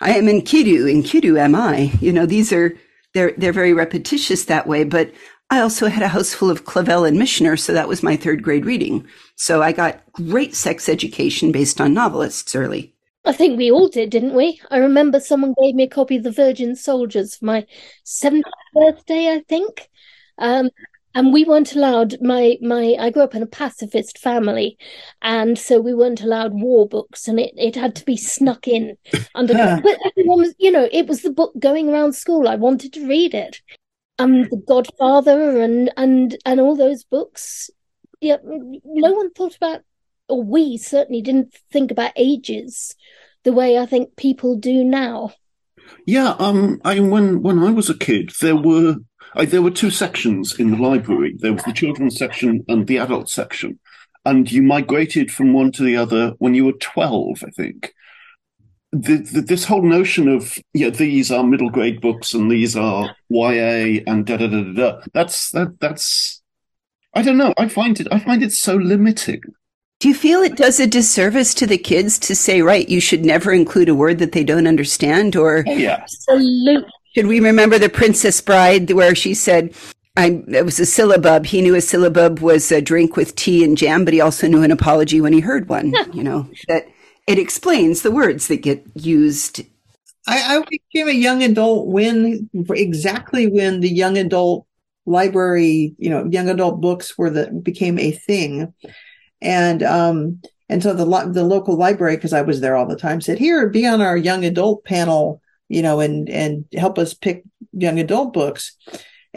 I 0.00 0.12
am 0.16 0.28
in 0.28 0.40
Enkidu, 0.40 0.84
Enkidu 0.90 1.38
am 1.38 1.54
I. 1.54 1.92
You 2.00 2.12
know, 2.12 2.24
these 2.24 2.52
are 2.54 2.74
they're 3.12 3.32
they're 3.36 3.52
very 3.52 3.74
repetitious 3.74 4.44
that 4.46 4.66
way, 4.66 4.84
but 4.84 5.10
I 5.50 5.60
also 5.60 5.86
had 5.88 6.02
a 6.02 6.08
house 6.08 6.34
full 6.34 6.50
of 6.50 6.64
Clavell 6.64 7.08
and 7.08 7.16
Michener, 7.16 7.58
so 7.58 7.72
that 7.72 7.88
was 7.88 8.02
my 8.02 8.16
third 8.16 8.42
grade 8.42 8.66
reading. 8.66 9.06
So 9.36 9.62
I 9.62 9.72
got 9.72 10.00
great 10.12 10.54
sex 10.54 10.88
education 10.88 11.52
based 11.52 11.80
on 11.80 11.94
novelists 11.94 12.54
early. 12.54 12.94
I 13.24 13.32
think 13.32 13.58
we 13.58 13.70
all 13.70 13.88
did, 13.88 14.10
didn't 14.10 14.34
we? 14.34 14.60
I 14.70 14.78
remember 14.78 15.20
someone 15.20 15.54
gave 15.60 15.74
me 15.74 15.84
a 15.84 15.88
copy 15.88 16.16
of 16.16 16.22
The 16.22 16.30
Virgin 16.30 16.76
Soldiers 16.76 17.36
for 17.36 17.46
my 17.46 17.66
seventh 18.04 18.46
birthday, 18.74 19.34
I 19.34 19.42
think. 19.48 19.88
Um, 20.38 20.70
and 21.14 21.32
we 21.32 21.44
weren't 21.44 21.74
allowed 21.74 22.20
my 22.20 22.58
my 22.60 22.94
I 22.98 23.10
grew 23.10 23.22
up 23.22 23.34
in 23.34 23.42
a 23.42 23.46
pacifist 23.46 24.18
family 24.18 24.78
and 25.22 25.58
so 25.58 25.80
we 25.80 25.94
weren't 25.94 26.22
allowed 26.22 26.52
war 26.52 26.86
books 26.86 27.26
and 27.26 27.40
it, 27.40 27.52
it 27.56 27.74
had 27.74 27.96
to 27.96 28.04
be 28.04 28.16
snuck 28.16 28.68
in 28.68 28.96
under 29.34 29.54
but 29.54 29.98
everyone 30.06 30.38
was 30.38 30.54
you 30.58 30.70
know 30.70 30.88
it 30.92 31.06
was 31.06 31.22
the 31.22 31.30
book 31.30 31.52
going 31.58 31.88
around 31.88 32.12
school 32.12 32.46
I 32.46 32.54
wanted 32.54 32.92
to 32.92 33.08
read 33.08 33.34
it 33.34 33.60
um 34.18 34.42
the 34.42 34.62
Godfather 34.66 35.60
and 35.60 35.90
and 35.96 36.36
and 36.44 36.60
all 36.60 36.76
those 36.76 37.04
books 37.04 37.70
yeah 38.20 38.36
no 38.44 39.12
one 39.12 39.30
thought 39.30 39.56
about 39.56 39.80
or 40.28 40.42
we 40.42 40.76
certainly 40.76 41.22
didn't 41.22 41.54
think 41.72 41.90
about 41.90 42.12
ages 42.16 42.94
the 43.44 43.52
way 43.52 43.78
I 43.78 43.86
think 43.86 44.16
people 44.16 44.56
do 44.56 44.84
now 44.84 45.32
Yeah, 46.06 46.34
um, 46.38 46.80
I 46.84 47.00
when 47.00 47.42
when 47.42 47.58
I 47.60 47.70
was 47.70 47.88
a 47.90 47.96
kid, 47.96 48.32
there 48.40 48.56
were 48.56 48.96
I, 49.34 49.44
there 49.44 49.62
were 49.62 49.70
two 49.70 49.90
sections 49.90 50.58
in 50.58 50.70
the 50.70 50.76
library. 50.76 51.34
There 51.38 51.52
was 51.52 51.64
the 51.64 51.72
children's 51.72 52.16
section 52.16 52.64
and 52.68 52.86
the 52.86 52.98
adult 52.98 53.28
section, 53.28 53.78
and 54.24 54.50
you 54.50 54.62
migrated 54.62 55.30
from 55.30 55.52
one 55.52 55.72
to 55.72 55.82
the 55.82 55.96
other 55.96 56.34
when 56.38 56.54
you 56.54 56.64
were 56.66 56.72
twelve, 56.72 57.42
I 57.46 57.50
think. 57.50 57.94
The, 58.92 59.18
the, 59.18 59.40
this 59.42 59.64
whole 59.64 59.82
notion 59.82 60.28
of 60.28 60.56
yeah, 60.72 60.88
these 60.88 61.30
are 61.30 61.44
middle 61.44 61.68
grade 61.68 62.00
books 62.00 62.32
and 62.32 62.50
these 62.50 62.74
are 62.74 63.14
YA 63.28 64.00
and 64.06 64.24
da 64.24 64.36
da 64.38 64.46
da 64.46 64.62
da 64.62 64.72
da. 64.72 65.00
That's 65.12 65.50
that 65.50 65.78
that's 65.78 66.42
I 67.14 67.22
don't 67.22 67.36
know. 67.36 67.52
I 67.58 67.68
find 67.68 68.00
it 68.00 68.08
I 68.10 68.18
find 68.18 68.42
it 68.42 68.52
so 68.52 68.76
limiting. 68.76 69.42
Do 70.00 70.08
you 70.08 70.14
feel 70.14 70.40
it 70.40 70.56
does 70.56 70.78
a 70.80 70.86
disservice 70.86 71.54
to 71.54 71.66
the 71.66 71.76
kids 71.76 72.18
to 72.20 72.36
say, 72.36 72.62
right, 72.62 72.88
you 72.88 73.00
should 73.00 73.24
never 73.24 73.52
include 73.52 73.88
a 73.88 73.94
word 73.94 74.20
that 74.20 74.32
they 74.32 74.44
don't 74.44 74.68
understand? 74.68 75.36
Or 75.36 75.64
Oh 75.66 75.72
yeah, 75.72 75.98
absolutely 76.02 76.90
should 77.18 77.26
we 77.26 77.40
remember 77.40 77.78
the 77.80 77.88
Princess 77.88 78.40
Bride 78.40 78.92
where 78.92 79.12
she 79.14 79.34
said, 79.34 79.74
I, 80.16 80.42
it 80.48 80.64
was 80.64 80.78
a 80.78 80.84
syllabub. 80.84 81.46
He 81.46 81.60
knew 81.60 81.74
a 81.74 81.80
syllabub 81.80 82.38
was 82.40 82.70
a 82.70 82.80
drink 82.80 83.16
with 83.16 83.34
tea 83.34 83.64
and 83.64 83.76
jam, 83.76 84.04
but 84.04 84.14
he 84.14 84.20
also 84.20 84.46
knew 84.46 84.62
an 84.62 84.70
apology 84.70 85.20
when 85.20 85.32
he 85.32 85.40
heard 85.40 85.68
one. 85.68 85.94
you 86.12 86.22
know, 86.22 86.48
that 86.68 86.86
it 87.28 87.38
explains 87.38 88.02
the 88.02 88.10
words 88.10 88.48
that 88.48 88.62
get 88.62 88.84
used. 88.94 89.60
I, 90.26 90.56
I 90.56 90.64
became 90.68 91.08
a 91.08 91.12
young 91.12 91.42
adult 91.42 91.88
when 91.88 92.50
exactly 92.70 93.46
when 93.46 93.80
the 93.80 93.88
young 93.88 94.18
adult 94.18 94.66
library, 95.06 95.94
you 95.98 96.10
know, 96.10 96.26
young 96.26 96.48
adult 96.48 96.80
books 96.80 97.16
were 97.16 97.30
the 97.30 97.50
became 97.50 97.98
a 97.98 98.12
thing. 98.12 98.74
And 99.40 99.82
um 99.82 100.40
And 100.70 100.82
so 100.82 100.92
the 100.92 101.06
the 101.32 101.44
local 101.44 101.76
library, 101.76 102.16
because 102.16 102.34
I 102.34 102.42
was 102.42 102.60
there 102.60 102.76
all 102.76 102.86
the 102.86 102.96
time, 103.06 103.20
said, 103.20 103.38
"Here, 103.38 103.68
be 103.70 103.86
on 103.86 104.00
our 104.02 104.16
young 104.16 104.44
adult 104.44 104.84
panel, 104.84 105.40
you 105.68 105.82
know, 105.82 106.00
and 106.00 106.28
and 106.28 106.64
help 106.76 106.98
us 106.98 107.14
pick 107.14 107.44
young 107.72 107.98
adult 107.98 108.32
books." 108.34 108.76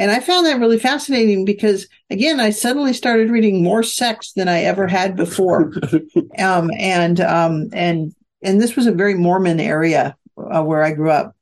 And 0.01 0.09
I 0.09 0.19
found 0.19 0.47
that 0.47 0.59
really 0.59 0.79
fascinating 0.79 1.45
because, 1.45 1.87
again, 2.09 2.39
I 2.39 2.49
suddenly 2.49 2.91
started 2.91 3.29
reading 3.29 3.61
more 3.61 3.83
sex 3.83 4.31
than 4.31 4.47
I 4.47 4.61
ever 4.63 4.87
had 4.87 5.15
before, 5.15 5.71
um, 6.39 6.71
and 6.75 7.19
um, 7.19 7.69
and 7.71 8.11
and 8.41 8.59
this 8.59 8.75
was 8.75 8.87
a 8.87 8.91
very 8.91 9.13
Mormon 9.13 9.59
area 9.59 10.17
uh, 10.39 10.63
where 10.63 10.81
I 10.81 10.93
grew 10.93 11.11
up, 11.11 11.35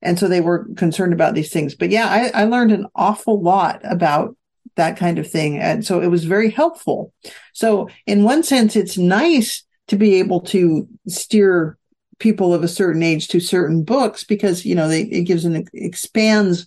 and 0.00 0.18
so 0.18 0.28
they 0.28 0.40
were 0.40 0.66
concerned 0.76 1.12
about 1.12 1.34
these 1.34 1.52
things. 1.52 1.74
But 1.74 1.90
yeah, 1.90 2.08
I, 2.08 2.44
I 2.44 2.44
learned 2.44 2.72
an 2.72 2.86
awful 2.94 3.42
lot 3.42 3.82
about 3.84 4.34
that 4.76 4.96
kind 4.96 5.18
of 5.18 5.30
thing, 5.30 5.58
and 5.58 5.84
so 5.84 6.00
it 6.00 6.06
was 6.08 6.24
very 6.24 6.48
helpful. 6.48 7.12
So 7.52 7.90
in 8.06 8.24
one 8.24 8.42
sense, 8.42 8.76
it's 8.76 8.96
nice 8.96 9.62
to 9.88 9.96
be 9.96 10.14
able 10.14 10.40
to 10.40 10.88
steer 11.06 11.76
people 12.18 12.54
of 12.54 12.64
a 12.64 12.68
certain 12.68 13.02
age 13.02 13.28
to 13.28 13.40
certain 13.40 13.84
books 13.84 14.24
because 14.24 14.64
you 14.64 14.74
know 14.74 14.88
they, 14.88 15.02
it 15.02 15.24
gives 15.24 15.44
an 15.44 15.66
expands 15.74 16.66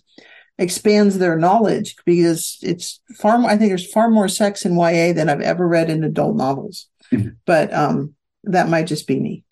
expands 0.60 1.18
their 1.18 1.36
knowledge 1.36 1.96
because 2.04 2.58
it's 2.62 3.00
far 3.16 3.38
more, 3.38 3.50
I 3.50 3.56
think 3.56 3.70
there's 3.70 3.90
far 3.90 4.10
more 4.10 4.28
sex 4.28 4.64
in 4.64 4.78
YA 4.78 5.14
than 5.14 5.30
I've 5.30 5.40
ever 5.40 5.66
read 5.66 5.90
in 5.90 6.04
adult 6.04 6.36
novels. 6.36 6.86
Mm-hmm. 7.10 7.30
But 7.46 7.72
um, 7.72 8.14
that 8.44 8.68
might 8.68 8.86
just 8.86 9.06
be 9.06 9.18
me. 9.18 9.44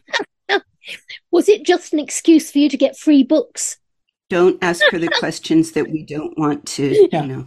Was 1.33 1.49
it 1.49 1.65
just 1.65 1.95
an 1.95 1.99
excuse 1.99 2.53
for 2.53 2.59
you 2.59 2.69
to 2.69 2.77
get 2.77 2.97
free 2.97 3.23
books? 3.23 3.79
Don't 4.29 4.63
ask 4.63 4.85
her 4.91 4.99
the 4.99 5.09
questions 5.19 5.73
that 5.73 5.91
we 5.91 6.05
don't 6.05 6.39
want 6.39 6.67
to, 6.67 7.09
yeah. 7.11 7.23
you 7.23 7.29
know. 7.29 7.47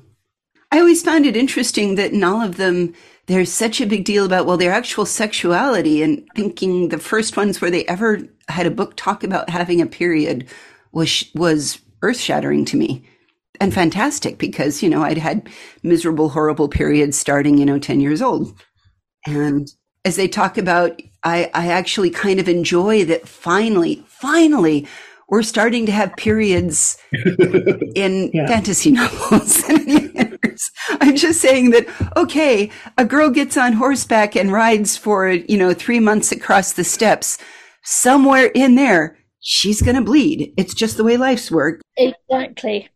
I 0.72 0.80
always 0.80 1.04
found 1.04 1.28
it 1.28 1.38
interesting 1.38 1.96
that 1.96 2.14
in 2.14 2.24
all 2.24 2.42
of 2.42 2.58
them, 2.58 2.96
there's 3.28 3.52
such 3.52 3.80
a 3.80 3.86
big 3.86 4.06
deal 4.06 4.26
about, 4.26 4.48
well, 4.48 4.58
their 4.58 4.72
actual 4.72 5.06
sexuality 5.06 6.02
and 6.02 6.28
thinking 6.36 6.90
the 6.90 6.98
first 6.98 7.38
ones 7.38 7.62
where 7.62 7.70
they 7.70 7.86
ever 7.86 8.22
had 8.48 8.66
a 8.66 8.72
book 8.72 8.96
talk 8.96 9.24
about 9.24 9.52
having 9.52 9.82
a 9.82 9.86
period 9.86 10.48
was, 10.92 11.30
was 11.36 11.80
earth 12.02 12.20
shattering 12.20 12.66
to 12.66 12.78
me 12.78 13.06
and 13.62 13.72
fantastic 13.72 14.40
because, 14.40 14.82
you 14.82 14.90
know, 14.90 15.04
I'd 15.04 15.20
had 15.20 15.48
miserable, 15.84 16.30
horrible 16.30 16.68
periods 16.68 17.16
starting, 17.16 17.60
you 17.60 17.66
know, 17.66 17.78
10 17.78 18.00
years 18.02 18.20
old. 18.20 18.60
And 19.28 19.68
as 20.04 20.16
they 20.16 20.28
talk 20.28 20.58
about, 20.58 21.00
I, 21.24 21.52
I 21.54 21.68
actually 21.68 22.10
kind 22.10 22.40
of 22.40 22.50
enjoy 22.50 23.06
that 23.06 23.28
finally, 23.28 24.04
finally, 24.08 24.88
we're 25.30 25.44
starting 25.44 25.86
to 25.86 25.92
have 25.92 26.18
periods 26.18 26.98
in 27.96 28.32
yeah. 28.34 28.48
fantasy 28.48 28.92
novels. 28.92 29.64
I'm 31.00 31.16
just 31.16 31.40
saying 31.40 31.70
that, 31.70 31.86
okay, 32.18 32.72
a 32.98 33.06
girl 33.06 33.30
gets 33.30 33.58
on 33.58 33.74
horseback 33.74 34.36
and 34.36 34.52
rides 34.52 34.98
for, 34.98 35.30
you 35.30 35.58
know, 35.58 35.72
three 35.76 36.00
months 36.00 36.32
across 36.32 36.74
the 36.74 36.84
steppes. 36.84 37.38
Somewhere 37.84 38.48
in 38.56 38.74
there, 38.74 39.20
she's 39.40 39.84
going 39.84 39.96
to 39.96 40.02
bleed. 40.02 40.52
It's 40.58 40.74
just 40.74 40.98
the 40.98 41.04
way 41.04 41.16
life's 41.16 41.52
work. 41.52 41.82
Exactly. 41.96 42.90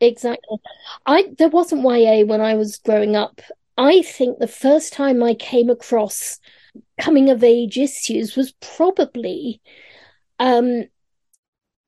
Exactly. 0.00 0.58
I 1.06 1.34
there 1.38 1.48
wasn't 1.48 1.82
YA 1.82 2.24
when 2.24 2.40
I 2.40 2.54
was 2.54 2.78
growing 2.78 3.16
up. 3.16 3.40
I 3.78 4.02
think 4.02 4.38
the 4.38 4.48
first 4.48 4.92
time 4.92 5.22
I 5.22 5.34
came 5.34 5.70
across 5.70 6.38
coming 7.00 7.30
of 7.30 7.42
age 7.42 7.78
issues 7.78 8.36
was 8.36 8.52
probably 8.60 9.60
um 10.38 10.84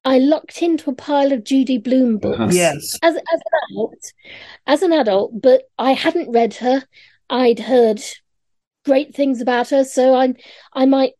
I 0.04 0.18
looked 0.18 0.62
into 0.62 0.90
a 0.90 0.94
pile 0.94 1.32
of 1.32 1.44
Judy 1.44 1.76
Blume 1.76 2.16
uh-huh. 2.16 2.36
books. 2.46 2.54
Yes. 2.54 2.98
As 3.02 3.14
as 3.14 3.20
an 3.32 3.72
adult. 3.72 4.12
As 4.66 4.82
an 4.82 4.92
adult, 4.92 5.40
but 5.40 5.64
I 5.78 5.92
hadn't 5.92 6.32
read 6.32 6.54
her. 6.54 6.84
I'd 7.28 7.58
heard 7.58 8.00
great 8.86 9.14
things 9.14 9.42
about 9.42 9.68
her, 9.68 9.84
so 9.84 10.14
I 10.14 10.34
I 10.72 10.86
might 10.86 11.12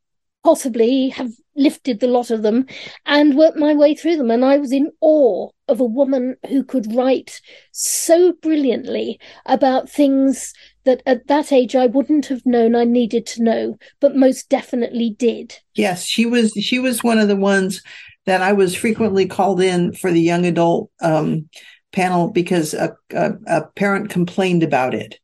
possibly 0.43 1.11
have 1.11 1.31
lifted 1.59 2.01
the 2.01 2.07
lot 2.07 2.31
of 2.31 2.43
them 2.43 2.67
and 3.05 3.37
worked 3.37 3.59
my 3.59 3.75
way 3.75 3.95
through 3.95 4.17
them. 4.17 4.31
And 4.31 4.45
I 4.45 4.57
was 4.57 4.73
in 4.73 4.91
awe 5.01 5.51
of 5.69 5.81
a 5.81 5.85
woman 5.85 6.37
who 6.49 6.65
could 6.65 6.95
write 6.95 7.41
so 7.73 8.33
brilliantly 8.41 9.21
about 9.45 9.91
things 9.91 10.55
that 10.85 11.03
at 11.05 11.27
that 11.27 11.53
age 11.53 11.77
I 11.77 11.87
wouldn't 11.87 12.27
have 12.27 12.47
known 12.47 12.75
I 12.75 12.85
needed 12.85 13.27
to 13.27 13.43
know, 13.43 13.79
but 14.01 14.17
most 14.17 14.49
definitely 14.49 15.11
did. 15.11 15.59
Yes, 15.75 16.05
she 16.05 16.25
was 16.25 16.53
she 16.53 16.79
was 16.79 17.05
one 17.05 17.19
of 17.19 17.29
the 17.29 17.37
ones 17.37 17.83
that 18.25 18.41
I 18.43 18.53
was 18.53 18.75
frequently 18.75 19.27
called 19.27 19.61
in 19.61 19.93
for 19.93 20.11
the 20.11 20.21
young 20.21 20.47
adult 20.47 20.91
um, 21.03 21.49
panel 21.93 22.31
because 22.31 22.75
a, 22.75 22.97
a, 23.11 23.33
a, 23.47 23.63
parent 23.75 24.11
complained 24.11 24.63
about 24.63 24.95
it, 24.95 25.19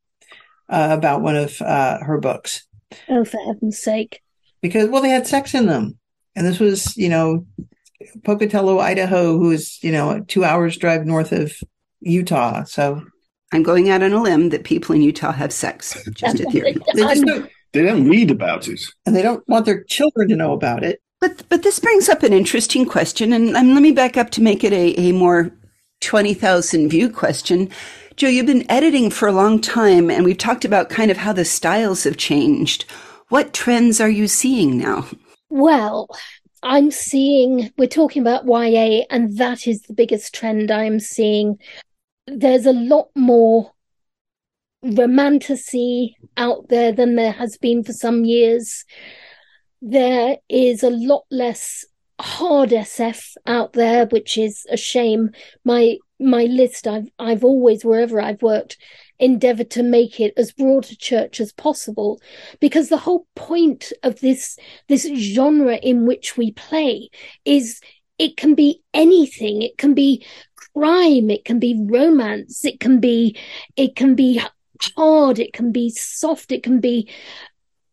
uh, 0.68 0.88
about 0.90 1.22
one 1.22 1.36
of 1.36 1.60
uh, 1.60 1.98
her 2.02 2.18
books. 2.18 2.66
Oh, 3.08 3.24
for 3.24 3.38
heaven's 3.46 3.78
sake! 3.78 4.22
Because 4.62 4.88
well, 4.88 5.02
they 5.02 5.10
had 5.10 5.26
sex 5.26 5.54
in 5.54 5.66
them, 5.66 5.98
and 6.36 6.46
this 6.46 6.58
was 6.58 6.96
you 6.96 7.08
know 7.08 7.46
Pocatello, 8.24 8.78
Idaho, 8.78 9.38
who's 9.38 9.82
you 9.82 9.92
know 9.92 10.20
two 10.28 10.44
hours 10.44 10.76
drive 10.76 11.06
north 11.06 11.32
of 11.32 11.52
Utah. 12.00 12.64
So 12.64 13.04
I'm 13.52 13.62
going 13.62 13.88
out 13.90 14.02
on 14.02 14.12
a 14.12 14.22
limb 14.22 14.50
that 14.50 14.64
people 14.64 14.94
in 14.94 15.02
Utah 15.02 15.32
have 15.32 15.52
sex. 15.52 15.96
Just 16.12 16.40
a 16.40 16.50
theory. 16.50 16.76
they, 16.94 17.02
just 17.02 17.24
don't, 17.24 17.50
they 17.72 17.82
don't 17.82 18.08
read 18.08 18.30
about 18.30 18.68
it, 18.68 18.80
and 19.06 19.14
they 19.14 19.22
don't 19.22 19.46
want 19.48 19.66
their 19.66 19.84
children 19.84 20.28
to 20.28 20.36
know 20.36 20.52
about 20.52 20.82
it. 20.82 21.00
But 21.20 21.48
but 21.48 21.62
this 21.62 21.78
brings 21.78 22.08
up 22.08 22.22
an 22.22 22.32
interesting 22.32 22.86
question, 22.86 23.32
and 23.32 23.56
um, 23.56 23.72
let 23.74 23.82
me 23.82 23.92
back 23.92 24.16
up 24.16 24.30
to 24.30 24.42
make 24.42 24.64
it 24.64 24.72
a, 24.72 25.08
a 25.08 25.12
more 25.12 25.50
twenty 26.00 26.34
thousand 26.34 26.88
view 26.88 27.10
question. 27.10 27.70
Jo, 28.16 28.28
you've 28.28 28.46
been 28.46 28.70
editing 28.70 29.10
for 29.10 29.26
a 29.26 29.32
long 29.32 29.60
time, 29.60 30.10
and 30.10 30.24
we've 30.24 30.38
talked 30.38 30.64
about 30.64 30.88
kind 30.88 31.10
of 31.10 31.16
how 31.16 31.32
the 31.32 31.44
styles 31.44 32.04
have 32.04 32.16
changed. 32.16 32.84
What 33.28 33.52
trends 33.52 34.00
are 34.00 34.10
you 34.10 34.28
seeing 34.28 34.78
now? 34.78 35.06
Well, 35.54 36.08
I'm 36.64 36.90
seeing, 36.90 37.70
we're 37.78 37.86
talking 37.86 38.22
about 38.22 38.44
YA, 38.44 39.04
and 39.08 39.38
that 39.38 39.68
is 39.68 39.82
the 39.82 39.94
biggest 39.94 40.34
trend 40.34 40.72
I'm 40.72 40.98
seeing. 40.98 41.58
There's 42.26 42.66
a 42.66 42.72
lot 42.72 43.10
more 43.14 43.70
romantasy 44.82 46.16
out 46.36 46.70
there 46.70 46.90
than 46.90 47.14
there 47.14 47.30
has 47.30 47.56
been 47.56 47.84
for 47.84 47.92
some 47.92 48.24
years. 48.24 48.84
There 49.80 50.38
is 50.48 50.82
a 50.82 50.90
lot 50.90 51.22
less 51.30 51.84
hard 52.20 52.70
SF 52.70 53.36
out 53.46 53.74
there, 53.74 54.06
which 54.06 54.36
is 54.36 54.66
a 54.68 54.76
shame. 54.76 55.30
My 55.64 55.98
my 56.18 56.46
list, 56.46 56.88
I've 56.88 57.06
I've 57.16 57.44
always 57.44 57.84
wherever 57.84 58.20
I've 58.20 58.42
worked 58.42 58.76
endeavored 59.18 59.70
to 59.70 59.82
make 59.82 60.20
it 60.20 60.32
as 60.36 60.52
broad 60.52 60.90
a 60.90 60.96
church 60.96 61.40
as 61.40 61.52
possible. 61.52 62.20
Because 62.60 62.88
the 62.88 62.98
whole 62.98 63.26
point 63.34 63.92
of 64.02 64.20
this 64.20 64.58
this 64.88 65.08
genre 65.14 65.76
in 65.76 66.06
which 66.06 66.36
we 66.36 66.52
play 66.52 67.10
is 67.44 67.80
it 68.18 68.36
can 68.36 68.54
be 68.54 68.82
anything. 68.92 69.62
It 69.62 69.78
can 69.78 69.94
be 69.94 70.24
crime. 70.74 71.30
It 71.30 71.44
can 71.44 71.58
be 71.58 71.76
romance. 71.88 72.64
It 72.64 72.80
can 72.80 73.00
be 73.00 73.36
it 73.76 73.96
can 73.96 74.14
be 74.14 74.40
hard. 74.96 75.38
It 75.38 75.52
can 75.52 75.72
be 75.72 75.90
soft. 75.90 76.52
It 76.52 76.62
can 76.62 76.80
be 76.80 77.08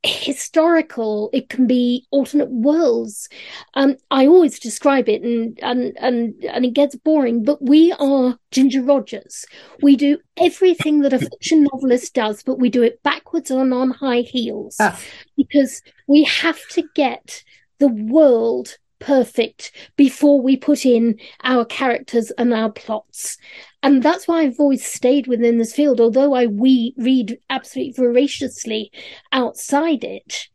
historical 0.04 1.30
it 1.32 1.50
can 1.50 1.68
be 1.68 2.08
alternate 2.10 2.50
worlds. 2.50 3.30
Um 3.76 3.98
i 4.10 4.26
always 4.26 4.60
describe 4.60 5.08
it 5.08 5.22
and 5.22 5.60
and 5.62 5.96
and 5.98 6.44
and 6.44 6.66
it 6.66 6.74
gets 6.74 6.96
boring 6.96 7.44
but 7.44 7.62
we 7.62 7.92
are 7.94 8.38
ginger 8.50 8.82
rogers. 8.82 9.46
We 9.82 9.96
do 9.96 10.18
everything 10.38 11.02
that 11.02 11.14
a 11.14 11.20
fiction 11.20 11.68
novelist 11.72 12.16
does 12.16 12.42
but 12.42 12.58
we 12.58 12.70
do 12.70 12.82
it 12.82 13.04
backwards 13.04 13.52
and 13.52 13.74
on 13.74 13.92
high 13.92 14.22
heels. 14.22 14.78
Ah. 14.80 15.00
because 15.38 15.82
we 16.08 16.24
have 16.24 16.60
to 16.70 16.84
get 16.96 17.44
the 17.80 17.88
world 17.88 18.78
perfect 19.02 19.72
before 19.98 20.40
we 20.40 20.56
put 20.56 20.86
in 20.86 21.20
our 21.44 21.66
characters 21.66 22.32
and 22.38 22.54
our 22.54 22.72
plots 22.72 23.38
and 23.84 24.04
that's 24.04 24.28
why 24.28 24.42
I've 24.42 24.60
always 24.60 24.86
stayed 24.86 25.28
within 25.28 25.58
this 25.58 25.74
field. 25.74 26.00
Although 26.00 26.34
I 26.34 26.46
we 26.46 26.94
read 26.98 27.40
absolutely 27.50 27.94
voraciously 27.94 28.92
outside 29.32 30.04
it, 30.04 30.48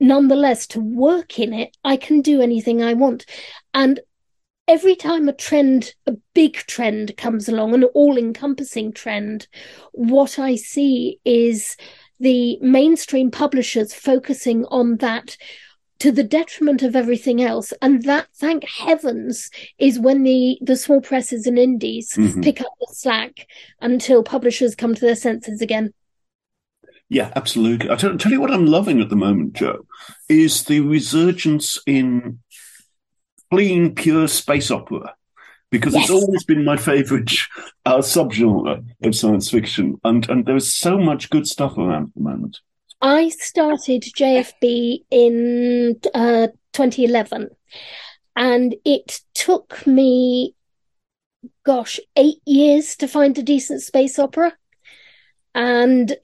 nonetheless, 0.00 0.66
to 0.68 0.80
work 0.80 1.38
in 1.38 1.52
it, 1.52 1.76
I 1.84 1.96
can 1.96 2.20
do 2.20 2.40
anything 2.40 2.82
I 2.82 2.94
want. 2.94 3.26
And 3.72 4.00
every 4.66 4.96
time 4.96 5.28
a 5.28 5.32
trend, 5.32 5.94
a 6.06 6.14
big 6.34 6.54
trend 6.54 7.16
comes 7.16 7.48
along, 7.48 7.74
an 7.74 7.84
all-encompassing 7.84 8.92
trend, 8.92 9.46
what 9.92 10.38
I 10.38 10.56
see 10.56 11.20
is 11.24 11.76
the 12.18 12.58
mainstream 12.60 13.30
publishers 13.30 13.94
focusing 13.94 14.64
on 14.66 14.96
that 14.96 15.36
to 16.04 16.12
the 16.12 16.22
detriment 16.22 16.82
of 16.82 16.94
everything 16.94 17.42
else. 17.42 17.72
And 17.80 18.02
that, 18.02 18.26
thank 18.34 18.68
heavens, 18.68 19.50
is 19.78 19.98
when 19.98 20.22
the, 20.22 20.58
the 20.60 20.76
small 20.76 21.00
presses 21.00 21.46
and 21.46 21.58
indies 21.58 22.12
mm-hmm. 22.12 22.42
pick 22.42 22.60
up 22.60 22.74
the 22.78 22.88
slack 22.92 23.48
until 23.80 24.22
publishers 24.22 24.74
come 24.74 24.94
to 24.94 25.00
their 25.00 25.16
senses 25.16 25.62
again. 25.62 25.94
Yeah, 27.08 27.32
absolutely. 27.34 27.88
I 27.88 27.96
tell, 27.96 28.18
tell 28.18 28.32
you 28.32 28.40
what 28.42 28.50
I'm 28.50 28.66
loving 28.66 29.00
at 29.00 29.08
the 29.08 29.16
moment, 29.16 29.54
Jo, 29.54 29.86
is 30.28 30.64
the 30.64 30.80
resurgence 30.80 31.80
in 31.86 32.40
clean, 33.50 33.94
pure 33.94 34.28
space 34.28 34.70
opera 34.70 35.14
because 35.70 35.94
yes. 35.94 36.02
it's 36.02 36.10
always 36.10 36.44
been 36.44 36.66
my 36.66 36.76
favorite 36.76 37.32
uh, 37.86 37.98
subgenre 37.98 38.84
of 39.02 39.16
science 39.16 39.50
fiction, 39.50 39.98
and 40.04 40.28
and 40.28 40.44
there's 40.44 40.70
so 40.70 40.98
much 40.98 41.30
good 41.30 41.46
stuff 41.46 41.78
around 41.78 42.04
at 42.04 42.14
the 42.14 42.20
moment. 42.20 42.60
I 43.04 43.28
started 43.28 44.00
JFB 44.00 45.04
in 45.10 46.00
uh, 46.14 46.48
2011, 46.72 47.50
and 48.34 48.74
it 48.82 49.20
took 49.34 49.86
me, 49.86 50.54
gosh, 51.66 52.00
eight 52.16 52.38
years 52.46 52.96
to 52.96 53.06
find 53.06 53.36
a 53.36 53.42
decent 53.42 53.82
space 53.82 54.18
opera. 54.18 54.54
And 55.54 56.16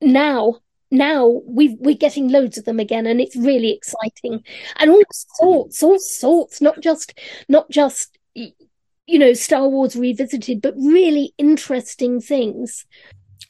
now, 0.00 0.60
now 0.92 1.40
we 1.44 1.76
we're 1.80 1.96
getting 1.96 2.28
loads 2.28 2.56
of 2.56 2.66
them 2.66 2.78
again, 2.78 3.08
and 3.08 3.20
it's 3.20 3.34
really 3.34 3.72
exciting. 3.72 4.44
And 4.76 4.90
all 4.92 5.02
sorts, 5.10 5.82
all 5.82 5.98
sorts, 5.98 6.60
not 6.60 6.78
just 6.82 7.18
not 7.48 7.68
just 7.68 8.16
you 8.36 9.18
know 9.18 9.32
Star 9.32 9.68
Wars 9.68 9.96
revisited, 9.96 10.62
but 10.62 10.76
really 10.76 11.34
interesting 11.36 12.20
things. 12.20 12.86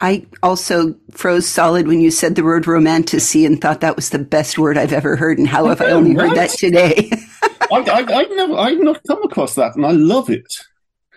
I 0.00 0.26
also 0.42 0.96
froze 1.12 1.46
solid 1.46 1.86
when 1.86 2.00
you 2.00 2.10
said 2.10 2.34
the 2.34 2.44
word 2.44 2.66
romantasy 2.66 3.46
and 3.46 3.60
thought 3.60 3.80
that 3.80 3.96
was 3.96 4.10
the 4.10 4.18
best 4.18 4.58
word 4.58 4.76
I've 4.76 4.92
ever 4.92 5.16
heard. 5.16 5.38
And 5.38 5.48
how 5.48 5.66
have 5.66 5.80
I 5.80 5.92
only 5.92 6.14
heard 6.14 6.36
that 6.36 6.50
today? 6.50 7.10
I, 7.42 7.78
I, 7.78 8.18
I've 8.18 8.30
never, 8.30 8.56
I've 8.56 8.80
not 8.80 9.00
come 9.06 9.22
across 9.22 9.54
that, 9.54 9.76
and 9.76 9.86
I 9.86 9.92
love 9.92 10.30
it. 10.30 10.46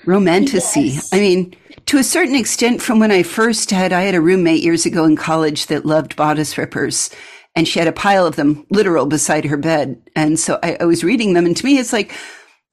Romantasy. 0.06 0.82
Yes. 0.82 1.14
I 1.14 1.20
mean, 1.20 1.56
to 1.88 1.98
a 1.98 2.04
certain 2.04 2.36
extent, 2.36 2.82
from 2.82 3.00
when 3.00 3.12
I 3.12 3.24
first 3.24 3.72
had, 3.72 3.92
I 3.92 4.04
had 4.04 4.16
a 4.16 4.22
roommate 4.22 4.64
years 4.64 4.86
ago 4.86 5.06
in 5.06 5.16
college 5.16 5.66
that 5.68 5.86
loved 5.86 6.16
bodice 6.16 6.58
rippers, 6.58 7.10
and 7.56 7.68
she 7.68 7.80
had 7.80 7.88
a 7.88 7.94
pile 7.94 8.26
of 8.26 8.36
them, 8.36 8.66
literal, 8.70 9.08
beside 9.08 9.46
her 9.46 9.58
bed. 9.58 10.02
And 10.16 10.40
so 10.40 10.60
I, 10.62 10.78
I 10.80 10.86
was 10.86 11.04
reading 11.04 11.34
them, 11.34 11.46
and 11.46 11.58
to 11.58 11.66
me, 11.66 11.80
it's 11.80 11.94
like, 11.94 12.14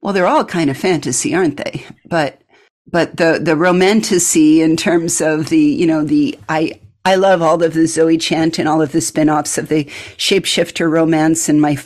well, 0.00 0.12
they're 0.12 0.26
all 0.26 0.44
kind 0.44 0.68
of 0.68 0.76
fantasy, 0.76 1.34
aren't 1.34 1.56
they? 1.56 1.84
But 2.04 2.42
but 2.86 3.16
the 3.16 3.38
the 3.40 3.56
romantasy 3.56 4.60
in 4.60 4.76
terms 4.76 5.20
of 5.20 5.48
the 5.48 5.58
you 5.58 5.86
know 5.86 6.04
the 6.04 6.38
I 6.48 6.80
I 7.04 7.16
love 7.16 7.42
all 7.42 7.62
of 7.62 7.74
the 7.74 7.86
Zoe 7.86 8.16
Chant 8.16 8.58
and 8.58 8.68
all 8.68 8.80
of 8.80 8.92
the 8.92 9.00
spin-offs 9.00 9.58
of 9.58 9.68
the 9.68 9.84
shapeshifter 10.16 10.90
romance 10.90 11.48
and 11.48 11.60
my 11.60 11.78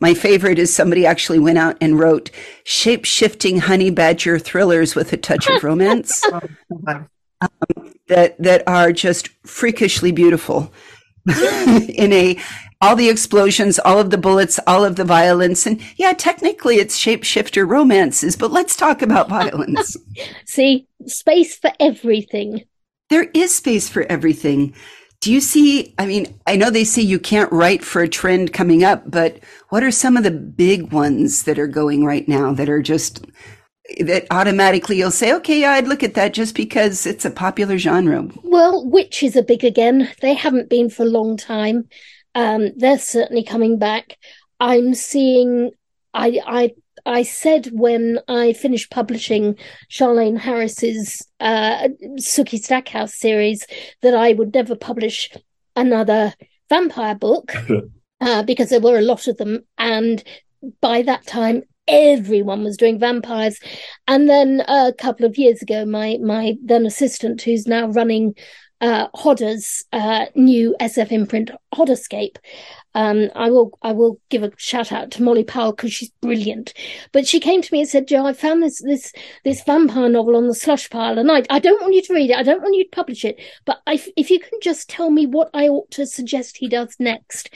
my 0.00 0.14
favorite 0.14 0.58
is 0.58 0.72
somebody 0.72 1.06
actually 1.06 1.38
went 1.38 1.58
out 1.58 1.76
and 1.80 1.98
wrote 1.98 2.30
shape-shifting 2.64 3.58
honey 3.58 3.90
badger 3.90 4.38
thrillers 4.38 4.94
with 4.94 5.12
a 5.12 5.16
touch 5.16 5.48
of 5.48 5.62
romance 5.62 6.22
um, 6.32 7.08
that 8.08 8.40
that 8.42 8.62
are 8.66 8.92
just 8.92 9.28
freakishly 9.44 10.12
beautiful 10.12 10.72
in 11.28 12.12
a 12.12 12.38
all 12.80 12.96
the 12.96 13.10
explosions, 13.10 13.78
all 13.78 13.98
of 13.98 14.10
the 14.10 14.18
bullets, 14.18 14.58
all 14.66 14.84
of 14.84 14.96
the 14.96 15.04
violence. 15.04 15.66
And 15.66 15.80
yeah, 15.96 16.12
technically 16.12 16.76
it's 16.76 16.98
shapeshifter 16.98 17.68
romances, 17.68 18.36
but 18.36 18.50
let's 18.50 18.76
talk 18.76 19.02
about 19.02 19.28
violence. 19.40 19.96
See, 20.46 20.86
space 21.06 21.56
for 21.56 21.72
everything. 21.78 22.64
There 23.10 23.28
is 23.34 23.54
space 23.54 23.88
for 23.88 24.02
everything. 24.10 24.74
Do 25.20 25.30
you 25.30 25.40
see? 25.42 25.94
I 25.98 26.06
mean, 26.06 26.40
I 26.46 26.56
know 26.56 26.70
they 26.70 26.84
say 26.84 27.02
you 27.02 27.18
can't 27.18 27.52
write 27.52 27.84
for 27.84 28.00
a 28.00 28.08
trend 28.08 28.54
coming 28.54 28.82
up, 28.82 29.10
but 29.10 29.40
what 29.68 29.82
are 29.82 29.90
some 29.90 30.16
of 30.16 30.22
the 30.22 30.30
big 30.30 30.92
ones 30.92 31.42
that 31.42 31.58
are 31.58 31.66
going 31.66 32.06
right 32.06 32.26
now 32.26 32.54
that 32.54 32.70
are 32.70 32.80
just 32.80 33.26
that 33.98 34.26
automatically 34.30 34.96
you'll 34.96 35.10
say, 35.10 35.34
okay, 35.34 35.60
yeah, 35.60 35.72
I'd 35.72 35.88
look 35.88 36.02
at 36.02 36.14
that 36.14 36.32
just 36.32 36.54
because 36.54 37.04
it's 37.04 37.26
a 37.26 37.30
popular 37.30 37.76
genre? 37.76 38.28
Well, 38.42 38.88
witches 38.88 39.36
are 39.36 39.42
big 39.42 39.64
again. 39.64 40.10
They 40.22 40.32
haven't 40.32 40.70
been 40.70 40.88
for 40.88 41.02
a 41.02 41.10
long 41.10 41.36
time. 41.36 41.88
Um, 42.34 42.70
they're 42.76 42.98
certainly 42.98 43.44
coming 43.44 43.78
back. 43.78 44.16
I'm 44.58 44.94
seeing. 44.94 45.72
I 46.12 46.40
I 46.44 46.70
I 47.06 47.22
said 47.22 47.70
when 47.72 48.20
I 48.28 48.52
finished 48.52 48.90
publishing 48.90 49.56
Charlaine 49.88 50.38
Harris's 50.38 51.26
uh, 51.38 51.88
Sookie 52.16 52.62
Stackhouse 52.62 53.14
series 53.14 53.66
that 54.02 54.14
I 54.14 54.32
would 54.32 54.54
never 54.54 54.74
publish 54.74 55.30
another 55.76 56.34
vampire 56.68 57.14
book 57.14 57.52
uh, 58.20 58.42
because 58.42 58.70
there 58.70 58.80
were 58.80 58.98
a 58.98 59.02
lot 59.02 59.28
of 59.28 59.36
them, 59.36 59.60
and 59.78 60.22
by 60.80 61.02
that 61.02 61.26
time 61.26 61.62
everyone 61.88 62.62
was 62.62 62.76
doing 62.76 62.98
vampires. 62.98 63.58
And 64.06 64.28
then 64.28 64.62
a 64.68 64.92
couple 64.96 65.26
of 65.26 65.36
years 65.36 65.62
ago, 65.62 65.84
my 65.84 66.18
my 66.22 66.56
then 66.62 66.86
assistant, 66.86 67.42
who's 67.42 67.66
now 67.66 67.88
running 67.88 68.34
uh, 68.80 69.08
Hodder's 69.14 69.84
uh, 69.92 70.26
new 70.34 70.74
SF 70.80 71.12
imprint, 71.12 71.50
Hodderscape. 71.74 72.36
Um, 72.94 73.30
I 73.36 73.50
will 73.50 73.78
I 73.82 73.92
will 73.92 74.18
give 74.30 74.42
a 74.42 74.50
shout 74.56 74.90
out 74.90 75.10
to 75.12 75.22
Molly 75.22 75.44
Powell 75.44 75.72
because 75.72 75.92
she's 75.92 76.10
brilliant. 76.20 76.74
But 77.12 77.26
she 77.26 77.38
came 77.38 77.62
to 77.62 77.72
me 77.72 77.80
and 77.80 77.88
said, 77.88 78.08
"Jo, 78.08 78.26
I 78.26 78.32
found 78.32 78.62
this 78.62 78.80
this 78.82 79.12
this 79.44 79.62
vampire 79.62 80.08
novel 80.08 80.36
on 80.36 80.48
the 80.48 80.54
slush 80.54 80.90
pile, 80.90 81.18
and 81.18 81.30
I 81.30 81.44
I 81.50 81.58
don't 81.60 81.80
want 81.80 81.94
you 81.94 82.02
to 82.02 82.14
read 82.14 82.30
it. 82.30 82.36
I 82.36 82.42
don't 82.42 82.62
want 82.62 82.74
you 82.74 82.84
to 82.84 82.90
publish 82.90 83.24
it. 83.24 83.40
But 83.64 83.80
I, 83.86 84.02
if 84.16 84.30
you 84.30 84.40
can 84.40 84.58
just 84.62 84.88
tell 84.88 85.10
me 85.10 85.26
what 85.26 85.50
I 85.54 85.68
ought 85.68 85.90
to 85.92 86.06
suggest 86.06 86.56
he 86.56 86.68
does 86.68 86.96
next." 86.98 87.50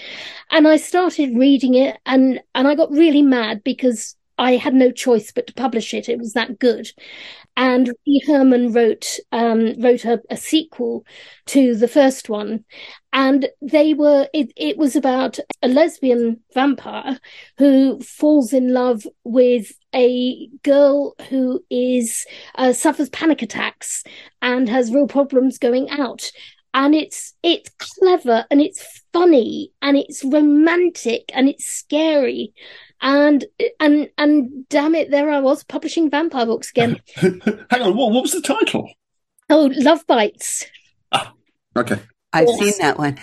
And 0.50 0.68
I 0.68 0.76
started 0.76 1.36
reading 1.36 1.74
it, 1.74 1.98
and 2.06 2.40
and 2.54 2.68
I 2.68 2.74
got 2.74 2.90
really 2.90 3.22
mad 3.22 3.64
because 3.64 4.14
I 4.38 4.56
had 4.56 4.74
no 4.74 4.90
choice 4.90 5.30
but 5.32 5.46
to 5.46 5.54
publish 5.54 5.94
it. 5.94 6.08
It 6.08 6.18
was 6.18 6.32
that 6.32 6.58
good. 6.58 6.90
And 7.56 7.92
Lee 8.06 8.22
Herman 8.26 8.72
wrote 8.72 9.18
um, 9.30 9.80
wrote 9.80 10.04
a, 10.04 10.20
a, 10.28 10.36
sequel 10.36 11.06
to 11.46 11.76
the 11.76 11.86
first 11.86 12.28
one, 12.28 12.64
and 13.12 13.48
they 13.62 13.94
were 13.94 14.28
it, 14.34 14.52
it 14.56 14.76
was 14.76 14.96
about 14.96 15.38
a 15.62 15.68
lesbian 15.68 16.40
vampire 16.52 17.18
who 17.58 18.00
falls 18.00 18.52
in 18.52 18.72
love 18.72 19.06
with 19.22 19.72
a 19.94 20.48
girl 20.64 21.14
who 21.30 21.64
is 21.70 22.26
uh, 22.56 22.72
suffers 22.72 23.08
panic 23.10 23.40
attacks 23.40 24.02
and 24.42 24.68
has 24.68 24.92
real 24.92 25.06
problems 25.06 25.58
going 25.58 25.88
out 25.90 26.32
and 26.74 26.94
it's 26.94 27.34
it's 27.42 27.70
clever 27.78 28.44
and 28.50 28.60
it's 28.60 29.02
funny 29.12 29.72
and 29.80 29.96
it's 29.96 30.24
romantic 30.24 31.30
and 31.32 31.48
it's 31.48 31.64
scary 31.64 32.52
and 33.04 33.44
and 33.78 34.08
and 34.16 34.68
damn 34.68 34.94
it, 34.94 35.10
there 35.10 35.30
I 35.30 35.38
was 35.40 35.62
publishing 35.62 36.10
vampire 36.10 36.46
books 36.46 36.70
again. 36.70 37.00
Hang 37.16 37.82
on, 37.82 37.96
what, 37.96 38.12
what 38.12 38.22
was 38.22 38.32
the 38.32 38.40
title? 38.40 38.90
Oh, 39.50 39.70
Love 39.76 40.06
Bites. 40.06 40.64
Ah, 41.12 41.32
okay. 41.76 42.00
I've 42.32 42.48
yes. 42.48 42.58
seen 42.58 42.72
that 42.80 42.98
one. 42.98 43.18